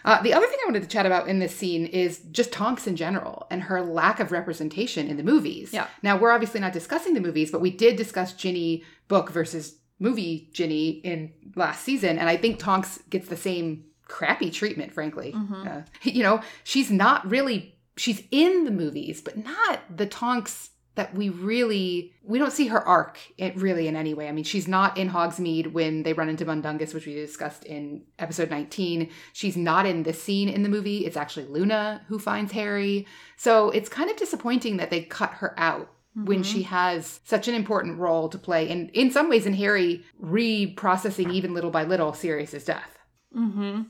uh, 0.05 0.21
the 0.21 0.33
other 0.33 0.45
thing 0.45 0.57
I 0.63 0.67
wanted 0.67 0.83
to 0.83 0.87
chat 0.87 1.05
about 1.05 1.27
in 1.27 1.39
this 1.39 1.55
scene 1.55 1.85
is 1.87 2.19
just 2.31 2.53
Tonks 2.53 2.87
in 2.87 2.95
general 2.95 3.47
and 3.49 3.63
her 3.63 3.81
lack 3.81 4.19
of 4.19 4.31
representation 4.31 5.07
in 5.07 5.17
the 5.17 5.23
movies. 5.23 5.73
Yeah. 5.73 5.87
Now, 6.03 6.17
we're 6.17 6.31
obviously 6.31 6.59
not 6.59 6.73
discussing 6.73 7.15
the 7.15 7.21
movies, 7.21 7.51
but 7.51 7.59
we 7.59 7.71
did 7.71 7.97
discuss 7.97 8.33
Ginny 8.33 8.83
book 9.07 9.31
versus 9.31 9.75
movie 9.99 10.49
Ginny 10.53 10.89
in 11.03 11.33
last 11.55 11.83
season. 11.83 12.19
And 12.19 12.29
I 12.29 12.37
think 12.37 12.59
Tonks 12.59 12.99
gets 13.09 13.27
the 13.27 13.37
same 13.37 13.85
crappy 14.07 14.51
treatment, 14.51 14.93
frankly. 14.93 15.33
Mm-hmm. 15.33 15.67
Uh, 15.67 15.81
you 16.03 16.23
know, 16.23 16.41
she's 16.63 16.91
not 16.91 17.29
really, 17.29 17.75
she's 17.97 18.21
in 18.31 18.63
the 18.63 18.71
movies, 18.71 19.21
but 19.21 19.43
not 19.43 19.79
the 19.95 20.05
Tonks 20.05 20.69
that 20.95 21.13
we 21.13 21.29
really 21.29 22.13
we 22.23 22.39
don't 22.39 22.53
see 22.53 22.67
her 22.67 22.81
arc 22.81 23.19
it 23.37 23.55
really 23.55 23.87
in 23.87 23.95
any 23.95 24.13
way. 24.13 24.27
I 24.27 24.31
mean, 24.31 24.43
she's 24.43 24.67
not 24.67 24.97
in 24.97 25.09
Hogsmeade 25.09 25.73
when 25.73 26.03
they 26.03 26.13
run 26.13 26.29
into 26.29 26.45
Mundungus, 26.45 26.93
which 26.93 27.05
we 27.05 27.13
discussed 27.13 27.65
in 27.65 28.03
episode 28.17 28.49
19. 28.49 29.11
She's 29.33 29.55
not 29.55 29.85
in 29.85 30.03
this 30.03 30.21
scene 30.21 30.49
in 30.49 30.63
the 30.63 30.69
movie. 30.69 31.05
It's 31.05 31.17
actually 31.17 31.45
Luna 31.45 32.01
who 32.07 32.17
finds 32.17 32.53
Harry. 32.53 33.05
So 33.37 33.69
it's 33.69 33.89
kind 33.89 34.09
of 34.09 34.15
disappointing 34.15 34.77
that 34.77 34.89
they 34.89 35.01
cut 35.01 35.31
her 35.35 35.53
out 35.57 35.91
mm-hmm. 36.17 36.25
when 36.25 36.43
she 36.43 36.63
has 36.63 37.19
such 37.25 37.47
an 37.47 37.55
important 37.55 37.99
role 37.99 38.29
to 38.29 38.37
play 38.37 38.69
and 38.69 38.89
in 38.91 39.11
some 39.11 39.29
ways 39.29 39.45
in 39.45 39.53
Harry 39.53 40.03
reprocessing 40.21 41.31
even 41.31 41.53
little 41.53 41.71
by 41.71 41.83
little 41.83 42.13
Sirius's 42.13 42.65
death. 42.65 42.97
Mm-hmm. 43.35 43.83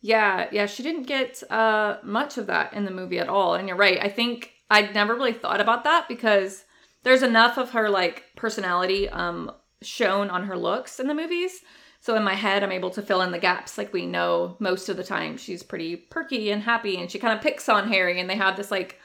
Yeah, 0.00 0.48
yeah, 0.50 0.66
she 0.66 0.82
didn't 0.82 1.04
get 1.04 1.42
uh 1.50 1.98
much 2.04 2.38
of 2.38 2.46
that 2.46 2.72
in 2.72 2.84
the 2.84 2.90
movie 2.90 3.18
at 3.18 3.28
all. 3.28 3.54
And 3.54 3.68
you're 3.68 3.76
right. 3.76 3.98
I 4.00 4.08
think 4.08 4.52
I'd 4.72 4.94
never 4.94 5.14
really 5.14 5.34
thought 5.34 5.60
about 5.60 5.84
that 5.84 6.08
because 6.08 6.64
there's 7.02 7.22
enough 7.22 7.58
of 7.58 7.70
her 7.70 7.90
like 7.90 8.24
personality 8.36 9.08
um 9.08 9.50
shown 9.82 10.30
on 10.30 10.44
her 10.44 10.56
looks 10.56 10.98
in 10.98 11.08
the 11.08 11.14
movies. 11.14 11.60
So 12.00 12.16
in 12.16 12.24
my 12.24 12.34
head, 12.34 12.64
I'm 12.64 12.72
able 12.72 12.90
to 12.90 13.02
fill 13.02 13.22
in 13.22 13.32
the 13.32 13.38
gaps. 13.38 13.76
Like 13.78 13.92
we 13.92 14.06
know 14.06 14.56
most 14.58 14.88
of 14.88 14.96
the 14.96 15.04
time 15.04 15.36
she's 15.36 15.62
pretty 15.62 15.96
perky 15.96 16.50
and 16.50 16.62
happy, 16.62 16.96
and 16.96 17.10
she 17.10 17.18
kind 17.18 17.36
of 17.36 17.42
picks 17.42 17.68
on 17.68 17.88
Harry, 17.88 18.18
and 18.18 18.28
they 18.28 18.36
have 18.36 18.56
this 18.56 18.70
like 18.70 18.98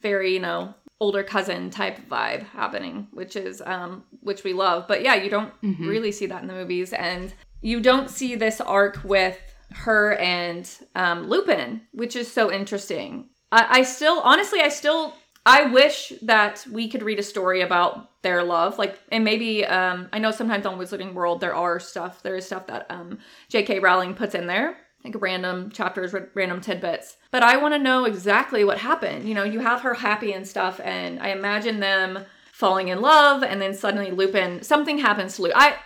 very 0.00 0.32
you 0.32 0.40
know 0.40 0.74
older 1.00 1.22
cousin 1.22 1.70
type 1.70 1.98
vibe 2.08 2.44
happening, 2.48 3.08
which 3.12 3.36
is 3.36 3.62
um 3.66 4.04
which 4.20 4.42
we 4.42 4.52
love. 4.52 4.88
But 4.88 5.02
yeah, 5.02 5.14
you 5.14 5.28
don't 5.28 5.52
mm-hmm. 5.60 5.86
really 5.86 6.12
see 6.12 6.26
that 6.26 6.42
in 6.42 6.48
the 6.48 6.54
movies, 6.54 6.92
and 6.92 7.34
you 7.60 7.80
don't 7.80 8.08
see 8.10 8.36
this 8.36 8.60
arc 8.60 9.04
with 9.04 9.38
her 9.72 10.14
and 10.14 10.68
um, 10.94 11.28
Lupin, 11.28 11.82
which 11.92 12.16
is 12.16 12.32
so 12.32 12.50
interesting. 12.50 13.28
I, 13.52 13.78
I 13.80 13.82
still, 13.82 14.20
honestly, 14.20 14.60
I 14.60 14.68
still, 14.68 15.14
I 15.44 15.66
wish 15.66 16.12
that 16.22 16.66
we 16.70 16.88
could 16.88 17.02
read 17.02 17.18
a 17.18 17.22
story 17.22 17.62
about 17.62 18.22
their 18.22 18.42
love. 18.42 18.78
Like, 18.78 18.98
and 19.10 19.24
maybe, 19.24 19.64
um, 19.64 20.08
I 20.12 20.18
know 20.18 20.30
sometimes 20.30 20.66
on 20.66 20.78
Wizarding 20.78 21.14
World 21.14 21.40
there 21.40 21.54
are 21.54 21.80
stuff, 21.80 22.22
there 22.22 22.36
is 22.36 22.46
stuff 22.46 22.66
that 22.66 22.86
um, 22.90 23.18
J.K. 23.48 23.80
Rowling 23.80 24.14
puts 24.14 24.34
in 24.34 24.46
there 24.46 24.76
like 25.04 25.20
random 25.20 25.70
chapters, 25.70 26.14
random 26.34 26.60
tidbits. 26.60 27.16
But 27.30 27.42
I 27.42 27.56
want 27.56 27.74
to 27.74 27.78
know 27.78 28.04
exactly 28.04 28.64
what 28.64 28.78
happened. 28.78 29.28
You 29.28 29.34
know, 29.34 29.44
you 29.44 29.60
have 29.60 29.80
her 29.82 29.94
happy 29.94 30.32
and 30.32 30.46
stuff, 30.46 30.80
and 30.82 31.20
I 31.20 31.28
imagine 31.28 31.80
them 31.80 32.24
falling 32.52 32.88
in 32.88 33.00
love, 33.00 33.42
and 33.42 33.60
then 33.60 33.72
suddenly 33.72 34.10
Lupin, 34.10 34.62
something 34.62 34.98
happens 34.98 35.36
to 35.36 35.42
Lupin. 35.42 35.58
I, 35.58 35.76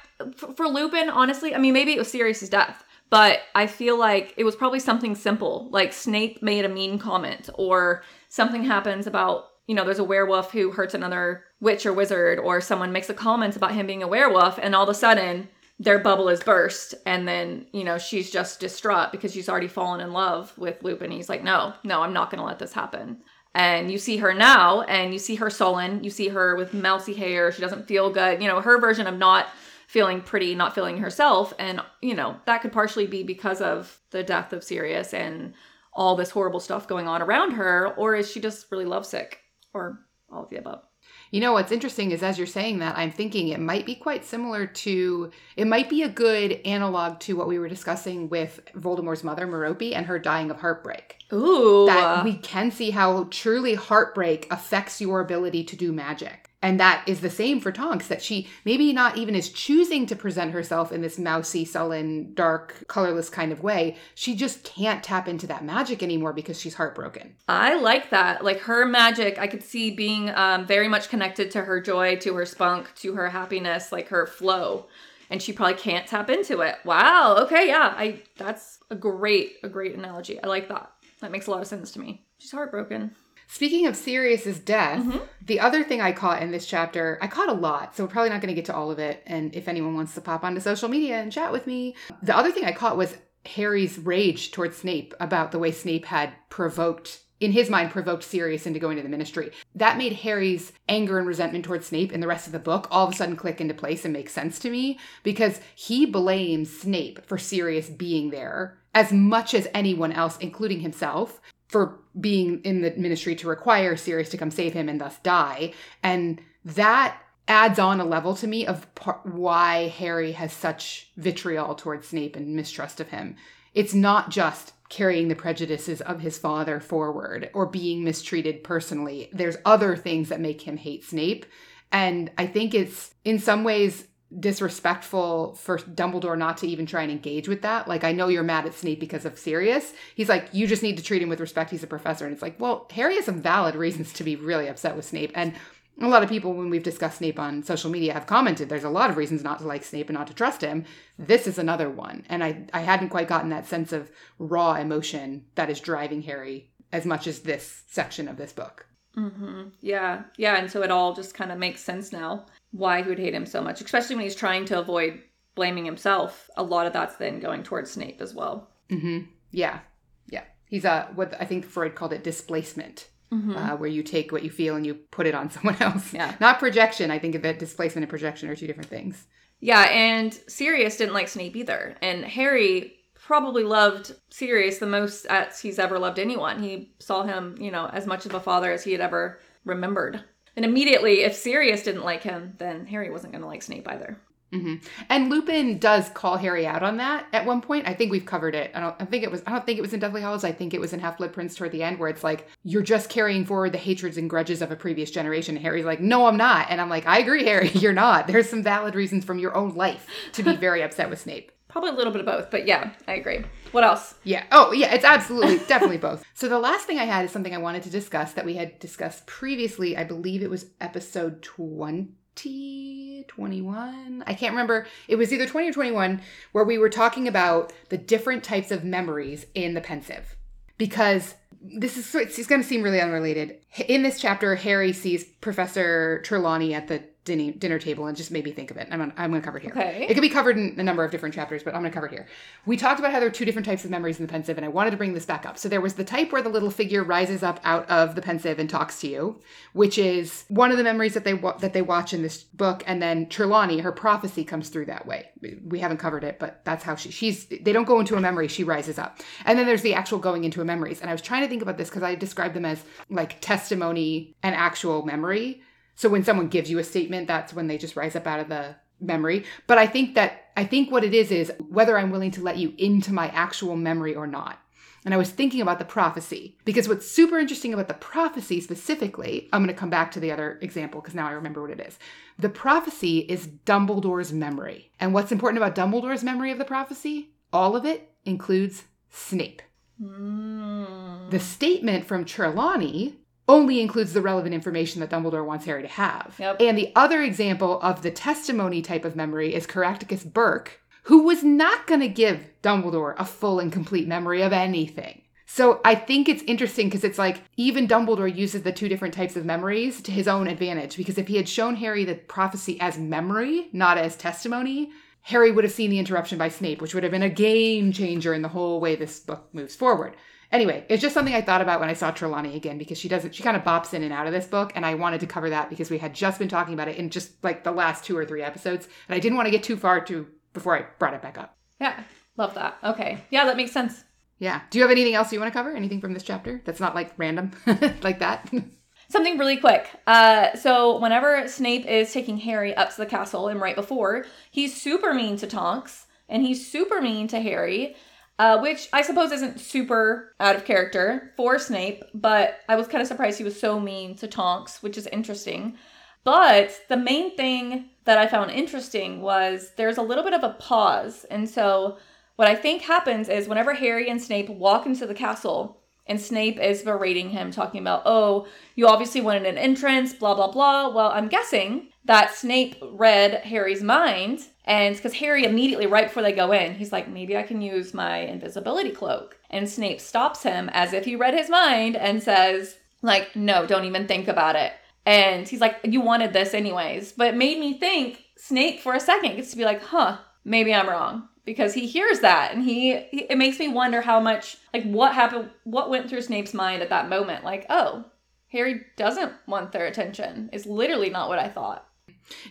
for 0.57 0.67
Lupin, 0.67 1.09
honestly, 1.09 1.55
I 1.55 1.59
mean, 1.59 1.75
maybe 1.75 1.93
it 1.93 1.99
was 1.99 2.09
Sirius's 2.09 2.49
death. 2.49 2.84
But 3.15 3.43
I 3.55 3.69
feel 3.69 3.97
like 3.97 4.35
it 4.37 4.43
was 4.43 4.57
probably 4.57 4.81
something 4.81 5.15
simple, 5.15 5.69
like 5.71 5.93
Snape 5.93 6.43
made 6.43 6.65
a 6.65 6.69
mean 6.69 6.99
comment, 6.99 7.49
or 7.55 8.03
something 8.29 8.65
happens 8.65 9.07
about, 9.07 9.51
you 9.69 9.77
know, 9.77 9.85
there's 9.85 10.01
a 10.01 10.11
werewolf 10.13 10.51
who 10.51 10.73
hurts 10.73 10.95
another 10.95 11.45
witch 11.61 11.87
or 11.87 11.93
wizard, 11.93 12.41
or 12.41 12.61
someone 12.61 12.91
makes 12.91 13.09
a 13.09 13.15
comment 13.15 13.55
about 13.55 13.71
him 13.71 13.87
being 13.87 14.03
a 14.03 14.09
werewolf, 14.09 14.59
and 14.61 14.75
all 14.75 14.83
of 14.83 14.89
a 14.89 14.95
sudden 14.95 15.47
their 15.79 16.01
bubble 16.01 16.29
is 16.29 16.43
burst, 16.43 16.93
and 17.07 17.29
then, 17.29 17.67
you 17.73 17.85
know, 17.85 17.99
she's 17.99 18.33
just 18.33 18.59
distraught 18.59 19.13
because 19.13 19.33
she's 19.33 19.49
already 19.49 19.69
fallen 19.69 20.01
in 20.01 20.13
love 20.13 20.53
with 20.59 20.83
Lupin. 20.83 21.13
He's 21.13 21.29
like, 21.29 21.45
no, 21.45 21.73
no, 21.85 22.03
I'm 22.03 22.15
not 22.15 22.33
gonna 22.33 22.45
let 22.45 22.59
this 22.59 22.73
happen. 22.73 23.19
And 23.55 23.93
you 23.93 23.99
see 23.99 24.17
her 24.17 24.35
now, 24.35 24.81
and 24.83 25.13
you 25.13 25.21
see 25.21 25.37
her 25.37 25.51
sullen, 25.51 26.03
you 26.03 26.11
see 26.11 26.31
her 26.31 26.57
with 26.57 26.75
mousy 26.75 27.15
hair, 27.15 27.53
she 27.53 27.63
doesn't 27.63 27.87
feel 27.87 28.11
good, 28.11 28.43
you 28.43 28.49
know, 28.49 28.61
her 28.61 28.81
version 28.81 29.07
of 29.07 29.17
not 29.17 29.47
feeling 29.87 30.21
pretty, 30.21 30.55
not 30.55 30.75
feeling 30.75 30.99
herself. 30.99 31.53
And, 31.59 31.81
you 32.01 32.15
know, 32.15 32.37
that 32.47 32.63
could 32.63 32.73
partially 32.73 33.07
be 33.07 33.23
because 33.23 33.61
of 33.61 33.99
the 34.11 34.23
death 34.23 34.53
of 34.53 34.65
Sirius 34.65 35.15
and 35.15 35.55
all 35.93 36.17
this 36.17 36.31
horrible 36.31 36.61
stuff 36.61 36.89
going 36.89 37.07
on 37.07 37.23
around 37.23 37.53
her. 37.53 37.95
Or 37.97 38.15
is 38.15 38.31
she 38.31 38.41
just 38.41 38.71
really 38.71 38.85
lovesick? 38.85 39.41
Or 39.73 40.01
all 40.31 40.45
of 40.45 40.51
the 40.51 40.57
above? 40.57 40.83
You 41.31 41.41
know, 41.41 41.53
what's 41.53 41.73
interesting 41.73 42.13
is 42.13 42.23
as 42.23 42.39
you're 42.39 42.47
saying 42.47 42.79
that, 42.79 42.97
I'm 42.97 43.11
thinking 43.11 43.49
it 43.49 43.61
might 43.61 43.85
be 43.85 43.95
quite 43.95 44.25
similar 44.25 44.67
to, 44.67 45.33
it 45.57 45.67
might 45.67 45.91
be 45.91 46.03
a 46.03 46.09
good 46.09 46.61
analog 46.65 47.19
to 47.21 47.37
what 47.37 47.49
we 47.49 47.59
were 47.59 47.69
discussing 47.69 48.29
with 48.29 48.61
Voldemort's 48.77 49.25
mother, 49.25 49.47
Merope, 49.47 49.95
and 49.95 50.07
her 50.07 50.19
dying 50.19 50.51
of 50.51 50.59
heartbreak. 50.59 51.19
Ooh. 51.33 51.87
That 51.87 52.25
we 52.25 52.37
can 52.37 52.71
see 52.71 52.91
how 52.91 53.25
truly 53.31 53.75
heartbreak 53.75 54.47
affects 54.51 55.01
your 55.01 55.21
ability 55.21 55.65
to 55.65 55.77
do 55.77 55.93
magic 55.93 56.51
And 56.65 56.81
that 56.81 57.05
is 57.07 57.21
the 57.21 57.29
same 57.29 57.61
for 57.61 57.71
Tonks, 57.71 58.09
that 58.09 58.23
she 58.23 58.49
maybe 58.65 58.91
not 58.95 59.19
even 59.19 59.35
is 59.35 59.51
choosing 59.51 60.07
to 60.07 60.17
present 60.17 60.53
herself 60.53 60.93
in 60.93 61.03
this 61.03 61.19
mousy, 61.19 61.67
sullen, 61.67 62.33
dark, 62.33 62.87
colorless 62.89 63.29
kind 63.29 63.53
of 63.53 63.63
way. 63.63 63.99
She 64.15 64.35
just 64.35 64.65
can't 64.65 65.05
tap 65.05 65.29
into 65.29 65.47
that 65.49 65.63
magic 65.63 66.03
anymore 66.03 66.33
because 66.33 66.59
she's 66.59 66.73
heartbroken. 66.73 67.37
I 67.47 67.75
like 67.79 68.09
that. 68.11 68.43
Like 68.43 68.61
her 68.61 68.87
magic, 68.87 69.39
I 69.39 69.47
could 69.47 69.63
see 69.63 69.91
being 69.91 70.31
um, 70.31 70.67
very 70.67 70.89
much 70.89 71.11
connected 71.11 71.51
to 71.51 71.61
her 71.61 71.83
joy, 71.83 72.17
to 72.21 72.33
her 72.35 72.47
spunk, 72.47 72.95
to 73.01 73.13
her 73.13 73.29
happiness, 73.29 73.93
like 73.93 74.09
her 74.09 74.27
flow. 74.27 74.87
And 75.29 75.43
she 75.43 75.53
probably 75.53 75.75
can't 75.75 76.07
tap 76.07 76.31
into 76.31 76.63
it. 76.63 76.77
Wow. 76.87 77.37
Okay. 77.41 77.67
Yeah. 77.67 77.93
I. 77.95 78.23
That's 78.39 78.79
a 78.91 78.95
great, 78.95 79.57
a 79.63 79.69
great 79.69 79.95
analogy. 79.95 80.43
I 80.43 80.47
like 80.47 80.69
that. 80.69 80.91
That 81.21 81.31
makes 81.31 81.47
a 81.47 81.51
lot 81.51 81.61
of 81.61 81.69
sense 81.69 81.91
to 81.93 82.01
me. 82.01 82.25
She's 82.39 82.53
heartbroken. 82.53 83.15
Speaking 83.49 83.87
of 83.87 83.97
Sirius's 83.97 84.59
death, 84.59 85.03
mm-hmm. 85.03 85.19
the 85.45 85.61
other 85.61 85.85
thing 85.85 86.01
I 86.01 86.13
caught 86.13 86.43
in 86.43 86.51
this 86.51 86.67
chapter, 86.67 87.19
I 87.21 87.27
caught 87.27 87.49
a 87.49 87.53
lot, 87.53 87.97
so 87.97 88.05
we're 88.05 88.11
probably 88.11 88.31
not 88.31 88.41
going 88.41 88.49
to 88.49 88.55
get 88.55 88.65
to 88.67 88.75
all 88.75 88.91
of 88.91 88.99
it. 88.99 89.23
And 89.27 89.55
if 89.55 89.69
anyone 89.69 89.95
wants 89.95 90.15
to 90.15 90.21
pop 90.21 90.45
onto 90.45 90.61
social 90.61 90.89
media 90.89 91.21
and 91.21 91.31
chat 91.31 91.53
with 91.53 91.67
me, 91.67 91.95
the 92.23 92.37
other 92.37 92.51
thing 92.51 92.65
I 92.65 92.73
caught 92.73 92.97
was 92.97 93.17
Harry's 93.47 93.99
rage 93.99 94.51
towards 94.51 94.77
Snape 94.77 95.15
about 95.21 95.53
the 95.53 95.59
way 95.59 95.71
Snape 95.71 96.07
had 96.07 96.33
provoked, 96.49 97.21
in 97.41 97.53
his 97.53 97.69
mind, 97.69 97.91
provoked 97.91 98.25
Sirius 98.25 98.67
into 98.67 98.81
going 98.81 98.97
to 98.97 99.03
the 99.03 99.09
ministry. 99.09 99.51
That 99.75 99.99
made 99.99 100.15
Harry's 100.15 100.73
anger 100.89 101.19
and 101.19 101.27
resentment 101.27 101.65
towards 101.65 101.87
Snape 101.87 102.13
in 102.13 102.21
the 102.21 102.27
rest 102.27 102.47
of 102.47 102.53
the 102.53 102.59
book 102.59 102.89
all 102.91 103.07
of 103.07 103.13
a 103.13 103.17
sudden 103.17 103.37
click 103.37 103.61
into 103.61 103.75
place 103.75 104.05
and 104.05 104.13
make 104.13 104.31
sense 104.31 104.59
to 104.61 104.71
me 104.71 104.99
because 105.23 105.61
he 105.75 106.07
blames 106.07 106.81
Snape 106.81 107.25
for 107.27 107.37
Sirius 107.37 107.91
being 107.91 108.31
there 108.31 108.79
as 108.95 109.13
much 109.13 109.55
as 109.55 109.69
anyone 109.75 110.13
else, 110.13 110.39
including 110.39 110.81
himself, 110.81 111.41
for 111.75 111.99
being 112.21 112.61
in 112.63 112.83
the 112.83 112.93
ministry 112.93 113.35
to 113.35 113.49
require 113.49 113.97
Sirius 113.97 114.29
to 114.29 114.37
come 114.37 114.53
save 114.53 114.75
him 114.75 114.89
and 114.89 115.01
thus 115.01 115.19
die. 115.25 115.73
And 116.05 116.41
that 116.65 117.21
adds 117.49 117.81
on 117.81 118.01
a 118.01 118.05
level 118.05 118.37
to 118.37 118.47
me 118.47 118.65
of 118.65 118.95
par- 118.95 119.19
why 119.25 119.89
Harry 119.89 120.31
has 120.31 120.53
such 120.53 121.11
vitriol 121.17 121.75
towards 121.75 122.07
Snape 122.07 122.37
and 122.37 122.55
mistrust 122.55 123.01
of 123.01 123.09
him. 123.09 123.35
It's 123.75 123.93
not 123.93 124.31
just 124.31 124.73
carrying 124.89 125.27
the 125.27 125.35
prejudices 125.35 126.01
of 126.01 126.21
his 126.21 126.39
father 126.39 126.79
forward 126.79 127.51
or 127.55 127.67
being 127.67 128.05
mistreated 128.05 128.63
personally. 128.63 129.29
There's 129.33 129.57
other 129.65 129.97
things 129.97 130.29
that 130.29 130.41
make 130.41 130.61
him 130.61 130.77
hate 130.77 131.03
Snape. 131.03 131.45
And 131.91 132.31
I 132.39 132.47
think 132.47 132.73
it's 132.73 133.15
in 133.25 133.41
some 133.41 133.65
ways 133.65 134.07
disrespectful 134.39 135.55
for 135.55 135.79
Dumbledore 135.79 136.39
not 136.39 136.59
to 136.59 136.67
even 136.67 136.87
try 136.87 137.03
and 137.03 137.11
engage 137.11 137.49
with 137.49 137.63
that. 137.63 137.89
Like, 137.89 138.05
I 138.05 138.13
know 138.13 138.29
you're 138.29 138.43
mad 138.43 138.67
at 138.67 138.75
Snape 138.75 139.01
because 139.01 139.25
of 139.25 139.39
Sirius. 139.39 139.93
He's 140.15 140.29
like, 140.29 140.49
you 140.53 140.67
just 140.67 140.83
need 140.83 140.97
to 140.97 141.03
treat 141.03 141.23
him 141.23 141.29
with 141.29 141.41
respect. 141.41 141.71
He's 141.71 141.83
a 141.83 141.89
professor. 141.89 142.25
And 142.25 142.33
it's 142.33 142.43
like, 142.43 142.59
well, 142.61 142.89
Harry 142.93 143.17
has 143.17 143.25
some 143.25 143.41
valid 143.41 143.75
reasons 143.75 144.13
to 144.15 144.25
be 144.25 144.37
really 144.37 144.69
upset 144.69 144.97
with 144.97 145.05
Snape. 145.05 145.33
And 145.35 145.55
a 146.01 146.09
lot 146.09 146.23
of 146.25 146.29
people, 146.29 146.53
when 146.53 146.71
we've 146.71 146.83
discussed 146.83 147.19
Snape 147.19 147.39
on 147.39 147.63
social 147.63 147.91
media, 147.91 148.13
have 148.13 148.27
commented 148.27 148.69
there's 148.69 148.85
a 148.85 148.91
lot 148.91 149.11
of 149.11 149.17
reasons 149.17 149.45
not 149.45 149.61
to 149.61 149.67
like 149.67 149.85
Snape 149.85 150.09
and 150.09 150.19
not 150.19 150.27
to 150.27 150.35
trust 150.35 150.61
him. 150.61 150.85
This 151.19 151.47
is 151.47 151.59
another 151.59 151.89
one. 151.89 152.25
And 152.29 152.43
I, 152.43 152.67
I 152.73 152.81
hadn't 152.81 153.11
quite 153.11 153.29
gotten 153.29 153.51
that 153.51 153.67
sense 153.67 153.93
of 153.93 154.11
raw 154.39 154.75
emotion 154.75 155.45
that 155.55 155.71
is 155.71 155.81
driving 155.81 156.23
Harry 156.23 156.71
as 156.93 157.07
much 157.07 157.27
as 157.27 157.41
this 157.41 157.85
section 157.87 158.27
of 158.29 158.37
this 158.37 158.53
book. 158.53 158.87
Mm-hmm. 159.17 159.69
Yeah, 159.81 160.23
yeah, 160.37 160.57
and 160.57 160.71
so 160.71 160.83
it 160.83 160.91
all 160.91 161.15
just 161.15 161.35
kind 161.35 161.53
of 161.53 161.59
makes 161.59 161.81
sense 161.83 162.13
now 162.13 162.47
why 162.73 163.03
he 163.03 163.09
would 163.09 163.19
hate 163.19 163.35
him 163.35 163.47
so 163.47 163.61
much, 163.61 163.81
especially 163.81 164.17
when 164.17 164.25
he's 164.25 164.35
trying 164.35 164.65
to 164.67 164.79
avoid 164.81 165.21
blaming 165.55 165.85
himself. 165.85 166.51
A 166.57 166.63
lot 166.63 166.87
of 166.87 166.93
that's 166.93 167.17
then 167.17 167.39
going 167.41 167.63
towards 167.63 167.91
Snape 167.91 168.21
as 168.21 168.35
well. 168.35 168.69
Mm-hmm. 168.91 169.21
Yeah, 169.53 169.81
yeah. 170.29 170.43
He's 170.67 170.85
a 170.85 171.09
what 171.15 171.35
I 171.41 171.45
think 171.45 171.65
Freud 171.65 171.95
called 171.95 172.13
it 172.13 172.25
displacement, 172.25 173.09
uh, 173.33 173.77
where 173.77 173.89
you 173.89 174.03
take 174.03 174.31
what 174.33 174.43
you 174.45 174.51
feel 174.51 174.77
and 174.77 174.87
you 174.87 174.95
put 174.95 175.27
it 175.27 175.35
on 175.35 175.51
someone 175.53 175.77
else. 175.81 176.13
Yeah. 176.13 176.35
not 176.41 176.59
projection. 176.59 177.11
I 177.11 177.19
think 177.19 177.41
that 177.41 177.59
displacement 177.59 178.03
and 178.05 178.11
projection 178.11 178.49
are 178.49 178.57
two 178.57 178.67
different 178.67 178.91
things. 178.91 179.27
Yeah, 179.61 179.83
and 179.83 180.35
Sirius 180.49 180.97
didn't 180.97 181.15
like 181.15 181.29
Snape 181.29 181.57
either, 181.57 181.97
and 182.03 182.25
Harry 182.25 182.97
probably 183.25 183.65
loved 183.65 184.15
Sirius 184.31 184.79
the 184.79 184.87
most 184.87 185.25
as 185.27 185.61
he's 185.61 185.79
ever 185.79 185.99
loved 185.99 186.19
anyone. 186.19 186.63
He 186.63 186.93
saw 186.99 187.23
him, 187.23 187.57
you 187.59 187.71
know, 187.71 187.87
as 187.93 188.07
much 188.07 188.27
of 188.27 188.35
a 188.35 188.41
father 188.41 188.71
as 188.71 188.85
he 188.85 188.93
had 188.93 189.01
ever 189.01 189.39
remembered. 189.65 190.23
And 190.57 190.65
immediately, 190.65 191.23
if 191.23 191.35
Sirius 191.35 191.83
didn't 191.83 192.05
like 192.05 192.23
him, 192.23 192.55
then 192.59 192.87
Harry 192.87 193.11
wasn't 193.11 193.33
going 193.33 193.43
to 193.43 193.49
like 193.49 193.63
Snape 193.63 193.89
either. 193.89 194.19
hmm 194.53 194.75
And 195.09 195.31
Lupin 195.31 195.79
does 195.79 196.11
call 196.11 196.37
Harry 196.37 196.67
out 196.67 196.83
on 196.83 196.99
that 196.99 197.27
at 197.33 197.47
one 197.47 197.61
point. 197.61 197.89
I 197.89 197.95
think 197.95 198.13
we've 198.13 198.27
covered 198.27 198.55
it. 198.55 198.71
I 198.75 198.81
don't. 198.81 198.95
I 199.01 199.05
think 199.07 199.25
it 199.25 199.31
was. 199.31 199.43
I 199.47 199.53
don't 199.53 199.67
think 199.67 199.79
it 199.79 199.83
was 199.83 199.95
in 199.95 200.01
Deathly 200.01 200.21
Hallows. 200.21 200.45
I 200.45 200.53
think 200.53 200.75
it 200.75 200.81
was 200.81 200.93
in 200.93 201.01
Half 201.01 201.19
Blood 201.19 201.33
Prince 201.33 201.57
toward 201.57 201.73
the 201.73 201.83
end, 201.83 201.99
where 201.99 202.11
it's 202.11 202.23
like 202.23 202.47
you're 202.63 202.83
just 202.83 203.09
carrying 203.09 203.45
forward 203.47 203.73
the 203.73 203.79
hatreds 203.79 204.19
and 204.19 204.31
grudges 204.31 204.63
of 204.63 204.71
a 204.71 204.77
previous 204.77 205.11
generation. 205.11 205.57
And 205.57 205.65
Harry's 205.65 205.87
like, 205.87 206.01
no, 206.01 206.27
I'm 206.27 206.37
not. 206.37 206.67
And 206.71 206.81
I'm 206.81 206.91
like, 206.91 207.07
I 207.07 207.19
agree, 207.19 207.45
Harry. 207.45 207.71
You're 207.75 207.93
not. 207.93 208.27
There's 208.27 208.49
some 208.49 208.63
valid 208.63 208.95
reasons 208.95 209.25
from 209.25 209.39
your 209.39 209.57
own 209.57 209.75
life 209.75 210.07
to 210.35 210.43
be 210.43 210.57
very 210.57 210.83
upset 210.83 211.11
with 211.11 211.21
Snape. 211.21 211.51
Probably 211.75 211.91
a 211.91 211.95
little 211.95 212.13
bit 212.13 212.21
of 212.21 212.27
both, 212.27 212.53
but 212.53 212.69
yeah, 212.69 212.93
I 213.09 213.15
agree. 213.15 213.43
What 213.73 213.83
else? 213.83 214.15
Yeah. 214.23 214.45
Oh, 214.53 214.71
yeah. 214.71 214.95
It's 214.95 215.05
absolutely, 215.05 215.59
definitely 215.67 215.99
both. 215.99 216.25
So 216.33 216.49
the 216.49 216.61
last 216.61 216.87
thing 216.87 217.01
I 217.01 217.05
had 217.05 217.25
is 217.25 217.33
something 217.33 217.53
I 217.53 217.59
wanted 217.59 217.83
to 217.83 217.91
discuss 217.91 218.33
that 218.35 218.45
we 218.45 218.55
had 218.55 218.79
discussed 218.79 219.27
previously. 219.27 219.97
I 219.97 220.05
believe 220.05 220.41
it 220.41 220.51
was 220.51 220.67
episode 220.81 221.43
20, 221.43 223.25
21. 223.27 224.23
I 224.25 224.35
can't 224.35 224.53
remember. 224.53 224.87
It 225.09 225.17
was 225.17 225.33
either 225.33 225.49
20 225.49 225.71
or 225.71 225.73
21 225.73 226.21
where 226.53 226.63
we 226.63 226.79
were 226.79 226.89
talking 226.89 227.27
about 227.27 227.73
the 227.89 227.99
different 227.99 228.45
types 228.45 228.71
of 228.71 228.85
memories 228.85 229.45
in 229.53 229.75
the 229.75 229.81
Pensieve. 229.81 230.37
Because 230.79 231.35
this 231.61 231.97
is, 231.97 232.15
it's 232.15 232.47
going 232.47 232.63
to 232.63 232.69
seem 232.69 232.83
really 232.83 233.01
unrelated. 233.01 233.59
In 233.89 234.05
this 234.05 234.21
chapter, 234.21 234.55
Harry 234.55 234.93
sees 234.93 235.25
Professor 235.25 236.21
Trelawney 236.23 236.73
at 236.73 236.87
the 236.87 237.03
dinner, 237.25 237.53
dinner 237.53 237.79
table 237.79 238.07
and 238.07 238.17
just 238.17 238.31
made 238.31 238.45
me 238.45 238.53
think 238.53 238.71
of 238.71 238.77
it. 238.77 238.89
I'm, 238.91 238.99
gonna- 238.99 239.15
I'm 239.17 239.31
going 239.31 239.41
to 239.41 239.45
cover 239.45 239.59
it 239.59 239.63
here. 239.63 239.73
Okay. 239.73 240.07
It 240.09 240.15
could 240.15 240.21
be 240.21 240.29
covered 240.29 240.57
in 240.57 240.79
a 240.79 240.83
number 240.83 241.05
of 241.05 241.11
different 241.11 241.35
chapters, 241.35 241.63
but 241.63 241.75
I'm 241.75 241.81
going 241.81 241.91
to 241.91 241.95
cover 241.95 242.07
it 242.07 242.13
here. 242.13 242.27
We 242.67 242.77
talked 242.77 243.01
about 243.01 243.13
how 243.13 243.19
there 243.21 243.29
are 243.29 243.33
two 243.33 243.45
different 243.45 243.67
types 243.67 243.85
of 243.85 243.91
memories 243.91 244.19
in 244.21 244.27
the 244.27 244.31
Pensieve, 244.31 244.57
and 244.57 244.65
I 244.65 244.69
wanted 244.69 244.91
to 244.93 244.97
bring 244.97 245.15
this 245.15 245.25
back 245.25 245.47
up. 245.47 245.57
So 245.59 245.69
there 245.69 245.81
was 245.81 245.95
the 245.95 246.05
type 246.05 246.33
where 246.33 246.43
the 246.43 246.49
little 246.51 246.71
figure 246.71 247.03
rises 247.03 247.43
up 247.43 247.61
out 247.65 247.89
of 247.91 248.15
the 248.15 248.23
Pensieve 248.23 248.59
and 248.59 248.69
talks 248.69 249.01
to 249.01 249.09
you, 249.09 249.41
which 249.73 249.97
is 249.99 250.45
one 250.49 250.71
of 250.71 250.77
the 250.77 250.85
memories 250.85 251.15
that 251.15 251.25
they 251.25 251.35
wa- 251.35 251.57
that 251.59 251.73
they 251.73 251.83
watch 251.83 252.13
in 252.13 252.23
this 252.23 252.43
book, 252.43 252.83
and 252.87 253.01
then 253.01 253.29
Trelawney, 253.29 253.79
her 253.81 253.93
prophecy 253.93 254.45
comes 254.45 254.69
through 254.69 254.87
that 254.87 255.07
way. 255.07 255.31
We- 255.41 255.59
We 255.65 255.79
haven't 255.81 255.99
covered 255.99 256.25
it, 256.25 256.39
but 256.39 256.61
that's 256.65 256.85
how 256.85 256.95
she 256.95 257.11
she's. 257.11 257.47
They 257.47 257.73
don't 257.73 257.85
go 257.87 258.01
into 258.01 258.17
a 258.17 258.21
memory; 258.21 258.49
she 258.49 258.65
rises 258.65 258.99
up, 258.99 259.19
and 259.47 259.59
then 259.59 259.67
there's 259.67 259.83
the 259.83 259.95
actual 259.95 260.19
going 260.19 260.45
into 260.45 260.61
a 260.61 260.65
memories. 260.65 261.01
And 261.01 261.09
I 261.11 261.15
was 261.15 261.23
trying 261.23 261.43
to 261.43 261.49
think 261.49 261.63
about 261.63 261.79
this 261.79 261.89
because 261.89 262.03
I 262.03 262.15
described 262.15 262.55
them 262.55 262.65
as 262.67 262.83
like 263.11 263.41
testimony 263.41 264.35
and 264.43 264.55
actual 264.55 265.05
memory. 265.05 265.63
So 265.95 266.09
when 266.09 266.25
someone 266.25 266.49
gives 266.49 266.71
you 266.71 266.79
a 266.79 266.85
statement, 266.85 267.29
that's 267.29 267.53
when 267.53 267.67
they 267.67 267.79
just 267.79 267.97
rise 267.97 268.17
up 268.17 268.27
out 268.27 268.41
of 268.41 268.49
the 268.49 268.77
memory. 269.01 269.45
But 269.67 269.79
I 269.79 269.87
think 269.87 270.15
that 270.15 270.53
I 270.57 270.65
think 270.65 270.91
what 270.91 271.05
it 271.05 271.15
is 271.15 271.31
is 271.31 271.53
whether 271.69 271.99
I'm 271.99 272.11
willing 272.11 272.31
to 272.33 272.43
let 272.43 272.59
you 272.59 272.75
into 272.79 273.13
my 273.13 273.29
actual 273.29 273.77
memory 273.77 274.15
or 274.15 274.27
not. 274.27 274.61
And 275.05 275.13
I 275.13 275.19
was 275.19 275.31
thinking 275.31 275.61
about 275.61 275.79
the 275.79 275.85
prophecy 275.85 276.57
because 276.65 276.89
what's 276.89 277.11
super 277.11 277.39
interesting 277.39 277.75
about 277.75 277.89
the 277.89 277.95
prophecy 277.95 278.61
specifically, 278.61 279.51
I'm 279.53 279.63
going 279.63 279.75
to 279.75 279.79
come 279.79 279.91
back 279.91 280.11
to 280.13 280.21
the 280.21 280.33
other 280.33 280.59
example 280.63 281.01
because 281.01 281.15
now 281.15 281.29
I 281.29 281.33
remember 281.33 281.61
what 281.61 281.71
it 281.71 281.81
is. 281.81 281.99
The 282.39 282.49
prophecy 282.49 283.19
is 283.19 283.47
Dumbledore's 283.47 284.33
memory. 284.33 284.93
And 284.99 285.13
what's 285.13 285.31
important 285.31 285.63
about 285.63 285.75
Dumbledore's 285.75 286.25
memory 286.25 286.53
of 286.53 286.59
the 286.59 286.65
prophecy? 286.65 287.35
All 287.53 287.77
of 287.77 287.85
it 287.85 288.13
includes 288.25 288.85
Snape. 289.11 289.61
Mm. 290.03 291.31
The 291.31 291.39
statement 291.39 292.07
from 292.07 292.25
Trelawney 292.25 293.17
only 293.49 293.81
includes 293.81 294.13
the 294.13 294.23
relevant 294.23 294.55
information 294.55 295.01
that 295.01 295.11
Dumbledore 295.11 295.45
wants 295.45 295.67
Harry 295.67 295.83
to 295.83 295.89
have. 295.89 296.35
Yep. 296.39 296.61
And 296.61 296.79
the 296.79 296.93
other 296.97 297.23
example 297.23 297.81
of 297.81 298.03
the 298.03 298.11
testimony 298.11 298.81
type 298.83 299.05
of 299.05 299.17
memory 299.17 299.55
is 299.55 299.67
Caractacus 299.67 300.25
Burke, 300.25 300.81
who 301.05 301.25
was 301.25 301.45
not 301.45 301.87
going 301.87 302.01
to 302.01 302.09
give 302.09 302.51
Dumbledore 302.63 303.15
a 303.19 303.25
full 303.25 303.61
and 303.61 303.73
complete 303.73 304.09
memory 304.09 304.41
of 304.43 304.53
anything. 304.53 305.23
So 305.47 305.81
I 305.85 305.95
think 305.95 306.29
it's 306.29 306.43
interesting 306.45 306.89
because 306.89 307.05
it's 307.05 307.19
like 307.19 307.43
even 307.57 307.87
Dumbledore 307.87 308.35
uses 308.35 308.63
the 308.63 308.73
two 308.73 308.89
different 308.89 309.15
types 309.15 309.37
of 309.37 309.45
memories 309.45 310.01
to 310.03 310.11
his 310.11 310.27
own 310.27 310.49
advantage. 310.49 310.97
Because 310.97 311.19
if 311.19 311.29
he 311.29 311.37
had 311.37 311.49
shown 311.49 311.77
Harry 311.77 312.05
the 312.05 312.15
prophecy 312.15 312.81
as 312.81 312.99
memory, 312.99 313.69
not 313.73 313.99
as 313.99 314.17
testimony, 314.17 314.91
Harry 315.23 315.53
would 315.53 315.65
have 315.65 315.73
seen 315.73 315.91
the 315.91 315.99
interruption 315.99 316.39
by 316.39 316.49
Snape, 316.49 316.83
which 316.83 316.93
would 316.93 317.03
have 317.03 317.13
been 317.13 317.23
a 317.23 317.29
game 317.29 317.93
changer 317.93 318.35
in 318.35 318.43
the 318.43 318.49
whole 318.49 318.81
way 318.81 318.97
this 318.97 319.21
book 319.21 319.49
moves 319.53 319.77
forward. 319.77 320.15
Anyway, 320.55 320.87
it's 320.89 321.03
just 321.03 321.15
something 321.15 321.35
I 321.35 321.41
thought 321.41 321.63
about 321.63 321.81
when 321.81 321.89
I 321.89 321.95
saw 321.95 322.13
Trelawney 322.13 322.55
again 322.55 322.79
because 322.79 322.97
she 322.97 323.09
doesn't, 323.09 323.35
she 323.35 323.43
kind 323.43 323.57
of 323.57 323.65
bops 323.65 323.93
in 323.93 324.05
and 324.05 324.13
out 324.13 324.29
of 324.29 324.33
this 324.33 324.47
book. 324.47 324.71
And 324.77 324.87
I 324.87 324.95
wanted 324.95 325.19
to 325.23 325.27
cover 325.27 325.51
that 325.51 325.69
because 325.69 325.91
we 325.91 325.99
had 325.99 326.15
just 326.15 326.39
been 326.39 326.49
talking 326.49 326.75
about 326.75 326.87
it 326.87 326.97
in 326.97 327.11
just 327.11 327.43
like 327.43 327.65
the 327.65 327.73
last 327.73 328.05
two 328.05 328.17
or 328.17 328.25
three 328.25 328.41
episodes. 328.41 328.87
And 329.09 329.17
I 329.17 329.19
didn't 329.19 329.37
want 329.37 329.49
to 329.49 329.51
get 329.51 329.65
too 329.65 329.77
far 329.77 330.01
to 330.05 330.29
before 330.53 330.79
I 330.79 330.87
brought 331.01 331.13
it 331.13 331.23
back 331.23 331.39
up. 331.39 331.59
Yeah, 331.81 332.01
love 332.37 332.55
that. 332.55 332.79
Okay. 332.85 333.19
Yeah, 333.31 333.47
that 333.47 333.57
makes 333.57 333.73
sense. 333.73 334.05
Yeah. 334.39 334.61
Do 334.71 334.79
you 334.79 334.85
have 334.85 334.93
anything 334.93 335.17
else 335.17 335.33
you 335.33 335.41
want 335.41 335.53
to 335.53 335.59
cover? 335.59 335.75
Anything 335.75 336.01
from 336.01 336.15
this 336.15 336.23
chapter 336.23 336.63
that's 336.65 336.79
not 336.79 336.95
like 336.95 337.13
random 337.17 337.51
like 338.03 338.21
that? 338.21 338.49
Something 339.09 339.39
really 339.39 339.57
quick. 339.57 339.89
Uh, 340.07 340.55
so 340.55 341.01
whenever 341.01 341.49
Snape 341.49 341.85
is 341.85 342.13
taking 342.13 342.39
Harry 342.39 342.77
up 342.77 342.91
to 342.91 342.99
the 342.99 343.07
castle, 343.07 343.49
and 343.49 343.61
right 343.61 343.75
before, 343.75 344.25
he's 344.53 344.81
super 344.81 345.13
mean 345.13 345.37
to 345.39 345.49
Tonks, 345.49 346.07
and 346.29 346.45
he's 346.45 346.71
super 346.71 347.03
mean 347.03 347.27
to 347.29 347.41
Harry, 347.41 347.97
uh, 348.39 348.59
which 348.59 348.89
I 348.93 349.03
suppose 349.03 349.33
isn't 349.33 349.61
super 349.61 350.35
out 350.41 350.57
of 350.57 350.65
character 350.65 351.33
for 351.37 351.59
Snape, 351.59 352.03
but 352.13 352.61
I 352.69 352.77
was 352.77 352.89
kind 352.89 353.01
of 353.01 353.09
surprised 353.09 353.39
he 353.39 353.45
was 353.45 353.59
so 353.59 353.79
mean 353.79 354.17
to 354.17 354.27
Tonks, 354.27 354.83
which 354.83 354.99
is 354.99 355.07
interesting. 355.09 355.77
But 356.25 356.81
the 356.89 356.97
main 356.97 357.37
thing 357.37 357.91
that 358.05 358.19
I 358.19 358.27
found 358.27 358.51
interesting 358.51 359.21
was 359.21 359.73
there's 359.77 359.99
a 359.99 360.03
little 360.03 360.25
bit 360.25 360.33
of 360.33 360.43
a 360.43 360.55
pause. 360.55 361.25
And 361.31 361.49
so 361.49 361.99
what 362.37 362.49
I 362.49 362.55
think 362.55 362.83
happens 362.83 363.29
is 363.29 363.47
whenever 363.47 363.75
Harry 363.75 364.09
and 364.09 364.21
Snape 364.21 364.49
walk 364.49 364.87
into 364.87 365.07
the 365.07 365.15
castle, 365.15 365.84
and 366.07 366.21
Snape 366.21 366.61
is 366.61 366.83
berating 366.83 367.31
him, 367.31 367.51
talking 367.51 367.81
about, 367.81 368.03
oh, 368.05 368.47
you 368.75 368.87
obviously 368.87 369.21
wanted 369.21 369.47
an 369.47 369.57
entrance, 369.57 370.13
blah, 370.13 370.35
blah, 370.35 370.51
blah. 370.51 370.89
Well, 370.89 371.11
I'm 371.11 371.29
guessing 371.29 371.89
that 372.05 372.35
Snape 372.35 372.77
read 372.83 373.43
Harry's 373.45 373.83
mind. 373.83 374.41
And 374.67 374.95
because 374.95 375.15
Harry 375.15 375.45
immediately, 375.45 375.87
right 375.87 376.07
before 376.07 376.23
they 376.23 376.33
go 376.33 376.53
in, 376.53 376.75
he's 376.75 376.93
like, 376.93 377.09
maybe 377.09 377.37
I 377.37 377.43
can 377.43 377.63
use 377.63 377.95
my 377.95 378.19
invisibility 378.19 378.91
cloak. 378.91 379.39
And 379.51 379.69
Snape 379.69 380.01
stops 380.01 380.43
him 380.43 380.69
as 380.73 380.93
if 380.93 381.07
he 381.07 381.17
read 381.17 381.35
his 381.35 381.49
mind 381.49 381.97
and 381.97 382.23
says, 382.23 382.77
like, 383.01 383.35
no, 383.35 383.67
don't 383.67 383.85
even 383.85 384.07
think 384.07 384.29
about 384.29 384.57
it. 384.57 384.73
And 385.07 385.49
he's 385.49 385.61
like, 385.61 385.77
you 385.85 386.01
wanted 386.01 386.33
this 386.33 386.55
anyways. 386.55 387.13
But 387.13 387.29
it 387.29 387.37
made 387.37 387.59
me 387.59 387.79
think 387.79 388.25
Snape 388.37 388.81
for 388.81 388.95
a 388.95 389.01
second 389.01 389.37
gets 389.37 389.51
to 389.53 389.57
be 389.57 389.65
like, 389.65 389.83
huh, 389.83 390.19
maybe 390.45 390.75
I'm 390.75 390.89
wrong 390.89 391.29
because 391.45 391.75
he 391.75 391.87
hears 391.87 392.21
that 392.21 392.53
and 392.53 392.63
he, 392.63 392.99
he, 393.11 393.23
it 393.23 393.39
makes 393.39 393.59
me 393.59 393.69
wonder 393.69 394.01
how 394.01 394.21
much 394.21 394.57
like 394.73 394.85
what 394.85 395.15
happened 395.15 395.51
what 395.65 395.91
went 395.91 396.09
through 396.09 396.23
Snape's 396.23 396.55
mind 396.55 396.83
at 396.83 396.89
that 396.91 397.09
moment. 397.09 397.45
Like 397.45 397.67
oh 397.69 398.05
Harry 398.49 398.83
doesn't 398.97 399.33
want 399.47 399.73
their 399.73 399.87
attention 399.87 400.51
is 400.53 400.67
literally 400.67 401.11
not 401.11 401.29
what 401.29 401.39
I 401.39 401.49
thought. 401.49 401.87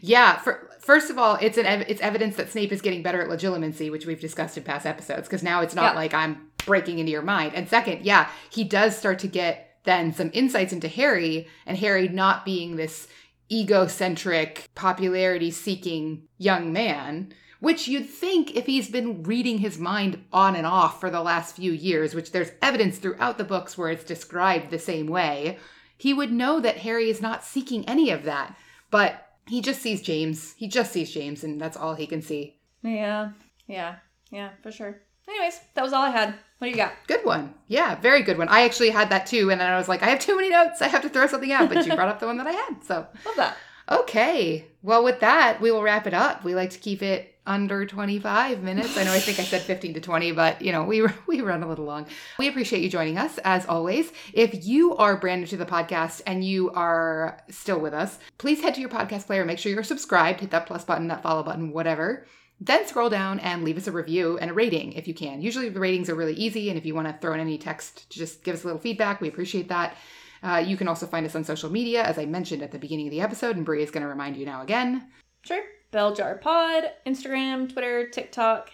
Yeah 0.02 0.38
for, 0.40 0.70
first 0.80 1.10
of 1.10 1.18
all 1.18 1.38
it's 1.42 1.58
an 1.58 1.66
ev- 1.66 1.86
it's 1.88 2.02
evidence 2.02 2.36
that 2.36 2.52
Snape 2.52 2.72
is 2.72 2.82
getting 2.82 3.04
better 3.04 3.22
at 3.22 3.30
legilimency 3.30 3.92
which 3.92 4.06
we've 4.06 4.22
discussed 4.22 4.58
in 4.58 4.64
past 4.64 4.86
episodes 4.86 5.28
because 5.28 5.44
now 5.44 5.62
it's 5.62 5.76
not 5.76 5.94
yeah. 5.94 6.00
like 6.00 6.14
I'm 6.14 6.50
breaking 6.66 7.00
into 7.00 7.12
your 7.12 7.24
mind. 7.24 7.54
And 7.56 7.68
second 7.68 8.06
yeah 8.06 8.30
he 8.50 8.64
does 8.64 8.96
start 8.96 9.20
to 9.20 9.28
get 9.28 9.70
then 9.86 10.14
some 10.14 10.32
insights 10.34 10.72
into 10.72 10.88
Harry 10.88 11.48
and 11.66 11.78
Harry 11.78 12.08
not 12.08 12.46
being 12.46 12.76
this 12.76 13.08
egocentric 13.52 14.70
popularity 14.76 15.52
seeking 15.52 16.24
young 16.38 16.72
man 16.72 17.34
which 17.64 17.88
you'd 17.88 18.10
think 18.10 18.58
if 18.58 18.66
he's 18.66 18.90
been 18.90 19.24
reading 19.24 19.60
his 19.60 19.78
mind 19.78 20.22
on 20.34 20.54
and 20.54 20.68
off 20.68 21.00
for 21.00 21.10
the 21.10 21.22
last 21.22 21.56
few 21.56 21.72
years, 21.72 22.14
which 22.14 22.34
there's 22.34 22.52
evidence 22.62 22.98
throughout 22.98 23.38
the 23.38 23.44
books 23.46 23.78
where 23.78 23.88
it's 23.88 24.04
described 24.04 24.70
the 24.70 24.78
same 24.78 25.08
way, 25.08 25.58
he 25.96 26.14
would 26.14 26.30
know 26.30 26.60
that 26.60 26.80
Harry 26.80 27.10
is 27.10 27.22
not 27.22 27.42
seeking 27.42 27.88
any 27.88 28.10
of 28.10 28.24
that. 28.26 28.54
But 28.92 29.30
he 29.48 29.62
just 29.62 29.82
sees 29.82 30.02
James. 30.02 30.56
He 30.58 30.68
just 30.68 30.92
sees 30.92 31.14
James, 31.14 31.46
and 31.46 31.62
that's 31.62 31.78
all 31.78 31.96
he 31.96 32.06
can 32.06 32.22
see. 32.22 32.58
Yeah, 32.82 33.32
yeah, 33.66 33.96
yeah, 34.30 34.50
for 34.62 34.70
sure. 34.70 35.02
Anyways, 35.30 35.62
that 35.76 35.84
was 35.84 35.94
all 35.94 36.04
I 36.04 36.10
had. 36.10 36.36
What 36.58 36.68
do 36.68 36.70
you 36.70 36.76
got? 36.76 36.92
Good 37.08 37.24
one. 37.24 37.54
Yeah, 37.68 37.96
very 37.96 38.24
good 38.24 38.38
one. 38.38 38.50
I 38.50 38.66
actually 38.66 38.90
had 38.90 39.10
that 39.12 39.26
too, 39.26 39.52
and 39.52 39.62
then 39.62 39.72
I 39.72 39.78
was 39.78 39.88
like, 39.88 40.04
I 40.04 40.08
have 40.08 40.20
too 40.20 40.36
many 40.36 40.50
notes. 40.50 40.82
I 40.82 40.90
have 40.90 41.04
to 41.04 41.10
throw 41.10 41.28
something 41.28 41.54
out. 41.54 41.70
But 41.70 41.86
you 41.86 41.96
brought 41.96 42.10
up 42.10 42.20
the 42.20 42.26
one 42.26 42.40
that 42.40 42.48
I 42.48 42.52
had, 42.52 42.84
so 42.84 43.08
love 43.26 43.36
that. 43.38 43.56
Okay. 44.00 44.66
Well, 44.82 45.04
with 45.04 45.20
that, 45.22 45.62
we 45.62 45.72
will 45.72 45.84
wrap 45.84 46.08
it 46.08 46.14
up. 46.14 46.44
We 46.44 46.56
like 46.56 46.72
to 46.72 46.80
keep 46.80 47.02
it 47.02 47.34
under 47.46 47.86
25 47.86 48.64
minutes. 48.64 48.98
I 48.98 49.04
know 49.04 49.14
I 49.14 49.20
think 49.20 49.40
I 49.40 49.44
said 49.44 49.62
15 49.62 49.96
to 49.96 50.02
20, 50.02 50.32
but 50.32 50.62
you 50.62 50.72
know, 50.72 50.84
we 50.84 51.06
we 51.28 51.42
run 51.42 51.64
a 51.64 51.68
little 51.68 51.86
long. 51.86 52.08
We 52.40 52.48
appreciate 52.48 52.82
you 52.82 52.90
joining 52.90 53.18
us 53.18 53.38
as 53.40 53.66
always. 53.66 54.12
If 54.34 54.66
you 54.66 54.96
are 54.96 55.18
brand 55.18 55.42
new 55.42 55.48
to 55.48 55.58
the 55.58 55.66
podcast 55.66 56.22
and 56.26 56.44
you 56.44 56.72
are 56.72 57.42
still 57.50 57.80
with 57.80 57.94
us, 57.94 58.18
please 58.38 58.62
head 58.62 58.76
to 58.76 58.82
your 58.82 58.90
podcast 58.90 59.26
player, 59.26 59.46
make 59.46 59.60
sure 59.60 59.72
you're 59.72 59.84
subscribed, 59.84 60.40
hit 60.40 60.52
that 60.52 60.66
plus 60.66 60.86
button, 60.86 61.08
that 61.08 61.24
follow 61.24 61.44
button, 61.44 61.72
whatever. 61.72 62.26
Then 62.62 62.88
scroll 62.88 63.10
down 63.10 63.40
and 63.40 63.64
leave 63.64 63.78
us 63.78 63.88
a 63.88 63.92
review 63.92 64.38
and 64.38 64.52
a 64.52 64.54
rating 64.54 64.94
if 64.94 65.08
you 65.08 65.14
can. 65.14 65.42
Usually 65.42 65.68
the 65.68 65.82
ratings 65.82 66.10
are 66.10 66.16
really 66.16 66.36
easy, 66.36 66.70
and 66.70 66.78
if 66.78 66.86
you 66.86 66.96
want 66.96 67.08
to 67.08 67.18
throw 67.20 67.34
in 67.34 67.42
any 67.42 67.58
text, 67.58 68.10
just 68.10 68.44
give 68.44 68.56
us 68.56 68.64
a 68.64 68.68
little 68.68 68.82
feedback. 68.82 69.20
We 69.20 69.28
appreciate 69.28 69.68
that. 69.68 69.98
Uh, 70.44 70.58
you 70.58 70.76
can 70.76 70.88
also 70.88 71.08
find 71.08 71.26
us 71.26 71.36
on 71.36 71.44
social 71.44 71.72
media, 71.72 72.04
as 72.04 72.18
I 72.18 72.26
mentioned 72.26 72.62
at 72.62 72.72
the 72.72 72.80
beginning 72.80 73.08
of 73.08 73.12
the 73.12 73.22
episode, 73.22 73.56
and 73.56 73.66
Bree 73.66 73.82
is 73.82 73.92
going 73.92 74.04
to 74.04 74.10
remind 74.10 74.36
you 74.36 74.46
now 74.46 74.62
again. 74.62 75.10
Sure. 75.44 75.64
Bell 75.92 76.14
Jar 76.14 76.36
Pod, 76.36 76.86
Instagram, 77.06 77.72
Twitter, 77.72 78.10
TikTok. 78.10 78.72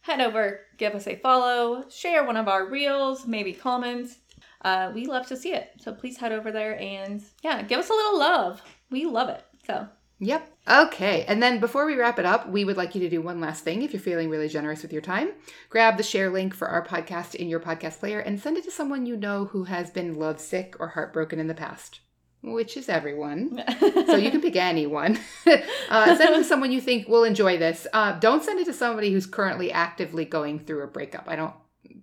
Head 0.00 0.20
over, 0.20 0.60
give 0.78 0.94
us 0.94 1.06
a 1.06 1.16
follow, 1.16 1.88
share 1.88 2.24
one 2.24 2.36
of 2.36 2.48
our 2.48 2.68
reels, 2.68 3.26
maybe 3.26 3.52
comments. 3.52 4.16
Uh, 4.62 4.90
we 4.92 5.06
love 5.06 5.26
to 5.26 5.36
see 5.36 5.52
it. 5.52 5.70
So 5.78 5.92
please 5.92 6.16
head 6.16 6.32
over 6.32 6.50
there 6.50 6.80
and 6.80 7.22
yeah, 7.42 7.62
give 7.62 7.78
us 7.78 7.88
a 7.88 7.94
little 7.94 8.18
love. 8.18 8.62
We 8.90 9.04
love 9.04 9.28
it. 9.28 9.44
So 9.66 9.86
Yep. 10.18 10.51
Okay. 10.68 11.24
And 11.26 11.42
then 11.42 11.58
before 11.58 11.86
we 11.86 11.96
wrap 11.96 12.18
it 12.18 12.24
up, 12.24 12.48
we 12.48 12.64
would 12.64 12.76
like 12.76 12.94
you 12.94 13.00
to 13.00 13.10
do 13.10 13.20
one 13.20 13.40
last 13.40 13.64
thing 13.64 13.82
if 13.82 13.92
you're 13.92 14.00
feeling 14.00 14.30
really 14.30 14.48
generous 14.48 14.82
with 14.82 14.92
your 14.92 15.02
time. 15.02 15.32
Grab 15.70 15.96
the 15.96 16.02
share 16.02 16.30
link 16.30 16.54
for 16.54 16.68
our 16.68 16.84
podcast 16.84 17.34
in 17.34 17.48
your 17.48 17.60
podcast 17.60 17.98
player 17.98 18.20
and 18.20 18.40
send 18.40 18.56
it 18.56 18.64
to 18.64 18.70
someone 18.70 19.04
you 19.04 19.16
know 19.16 19.46
who 19.46 19.64
has 19.64 19.90
been 19.90 20.14
lovesick 20.14 20.76
or 20.78 20.88
heartbroken 20.88 21.40
in 21.40 21.48
the 21.48 21.54
past, 21.54 22.00
which 22.42 22.76
is 22.76 22.88
everyone. 22.88 23.62
so 23.80 24.14
you 24.14 24.30
can 24.30 24.40
pick 24.40 24.54
anyone. 24.54 25.18
uh, 25.90 26.16
send 26.16 26.34
it 26.34 26.38
to 26.38 26.44
someone 26.44 26.70
you 26.70 26.80
think 26.80 27.08
will 27.08 27.24
enjoy 27.24 27.58
this. 27.58 27.88
Uh, 27.92 28.12
don't 28.20 28.44
send 28.44 28.60
it 28.60 28.66
to 28.66 28.72
somebody 28.72 29.12
who's 29.12 29.26
currently 29.26 29.72
actively 29.72 30.24
going 30.24 30.60
through 30.60 30.84
a 30.84 30.88
breakup. 30.88 31.24
I 31.26 31.36
don't. 31.36 31.54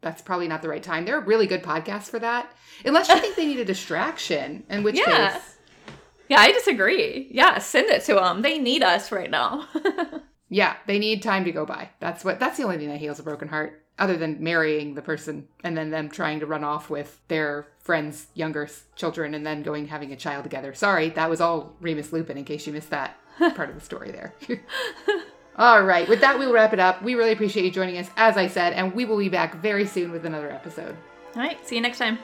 That's 0.01 0.21
probably 0.21 0.49
not 0.49 0.61
the 0.61 0.69
right 0.69 0.83
time. 0.83 1.05
There 1.05 1.17
are 1.17 1.21
really 1.21 1.47
good 1.47 1.63
podcasts 1.63 2.09
for 2.09 2.19
that, 2.19 2.51
unless 2.85 3.09
you 3.09 3.19
think 3.19 3.35
they 3.35 3.45
need 3.45 3.59
a 3.59 3.65
distraction. 3.65 4.63
In 4.69 4.83
which 4.83 4.95
yeah. 4.95 5.33
case, 5.33 5.57
yeah, 6.29 6.39
I 6.39 6.51
disagree. 6.51 7.27
Yeah, 7.31 7.57
send 7.57 7.89
it 7.89 8.03
to 8.03 8.13
them. 8.13 8.43
They 8.43 8.59
need 8.59 8.83
us 8.83 9.11
right 9.11 9.29
now. 9.29 9.67
yeah, 10.49 10.75
they 10.85 10.99
need 10.99 11.23
time 11.23 11.43
to 11.45 11.51
go 11.51 11.65
by. 11.65 11.89
That's 11.99 12.23
what. 12.23 12.39
That's 12.39 12.57
the 12.57 12.63
only 12.63 12.77
thing 12.77 12.89
that 12.89 12.99
heals 12.99 13.19
a 13.19 13.23
broken 13.23 13.47
heart, 13.47 13.83
other 13.97 14.15
than 14.15 14.41
marrying 14.41 14.93
the 14.93 15.01
person 15.01 15.47
and 15.63 15.75
then 15.75 15.89
them 15.89 16.07
trying 16.07 16.39
to 16.39 16.45
run 16.45 16.63
off 16.63 16.89
with 16.89 17.19
their 17.27 17.67
friends' 17.79 18.27
younger 18.35 18.69
children 18.95 19.33
and 19.33 19.45
then 19.45 19.63
going 19.63 19.87
having 19.87 20.13
a 20.13 20.15
child 20.15 20.43
together. 20.43 20.73
Sorry, 20.75 21.09
that 21.09 21.29
was 21.29 21.41
all 21.41 21.75
Remus 21.81 22.13
Lupin. 22.13 22.37
In 22.37 22.45
case 22.45 22.67
you 22.67 22.73
missed 22.73 22.91
that 22.91 23.17
part 23.55 23.69
of 23.69 23.75
the 23.75 23.81
story 23.81 24.11
there. 24.11 24.35
all 25.57 25.83
right, 25.83 26.07
with 26.07 26.21
that, 26.21 26.37
we'll 26.37 26.53
wrap 26.53 26.73
it 26.73 26.79
up. 26.79 27.01
We 27.01 27.15
really 27.15 27.31
appreciate 27.31 27.65
you 27.65 27.71
joining 27.71 27.97
us, 27.97 28.09
as 28.15 28.37
I 28.37 28.47
said, 28.47 28.73
and 28.73 28.93
we 28.93 29.05
will 29.05 29.17
be 29.17 29.29
back 29.29 29.55
very 29.55 29.87
soon 29.87 30.11
with 30.11 30.25
another 30.25 30.51
episode. 30.51 30.95
All 31.35 31.41
right, 31.41 31.65
see 31.67 31.75
you 31.75 31.81
next 31.81 31.97
time. 31.97 32.19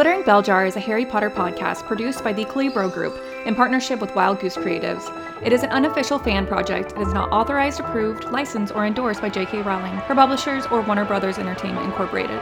Glittering 0.00 0.22
Bell 0.22 0.40
Jar 0.40 0.64
is 0.64 0.76
a 0.76 0.80
Harry 0.80 1.04
Potter 1.04 1.28
podcast 1.28 1.86
produced 1.86 2.24
by 2.24 2.32
the 2.32 2.46
Calibro 2.46 2.90
Group 2.90 3.22
in 3.44 3.54
partnership 3.54 4.00
with 4.00 4.14
Wild 4.14 4.40
Goose 4.40 4.56
Creatives. 4.56 5.04
It 5.44 5.52
is 5.52 5.62
an 5.62 5.68
unofficial 5.68 6.18
fan 6.18 6.46
project 6.46 6.92
and 6.92 7.02
is 7.02 7.12
not 7.12 7.30
authorized, 7.30 7.80
approved, 7.80 8.24
licensed, 8.32 8.74
or 8.74 8.86
endorsed 8.86 9.20
by 9.20 9.28
J.K. 9.28 9.60
Rowling, 9.60 9.92
her 9.92 10.14
publishers, 10.14 10.64
or 10.68 10.80
Warner 10.80 11.04
Brothers 11.04 11.36
Entertainment 11.36 11.84
Incorporated. 11.84 12.40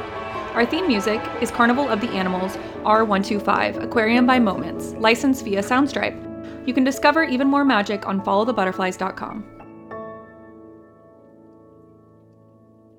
Our 0.55 0.65
theme 0.65 0.87
music 0.87 1.21
is 1.43 1.51
Carnival 1.51 1.89
of 1.89 2.01
the 2.01 2.11
Animals 2.11 2.57
R125 2.85 3.83
Aquarium 3.83 4.25
by 4.25 4.39
Moments, 4.39 4.93
licensed 4.93 5.45
via 5.45 5.61
Soundstripe. 5.61 6.15
You 6.65 6.73
can 6.73 6.85
discover 6.85 7.25
even 7.25 7.49
more 7.49 7.65
magic 7.65 8.07
on 8.07 8.25
followthebutterflies.com. 8.25 9.58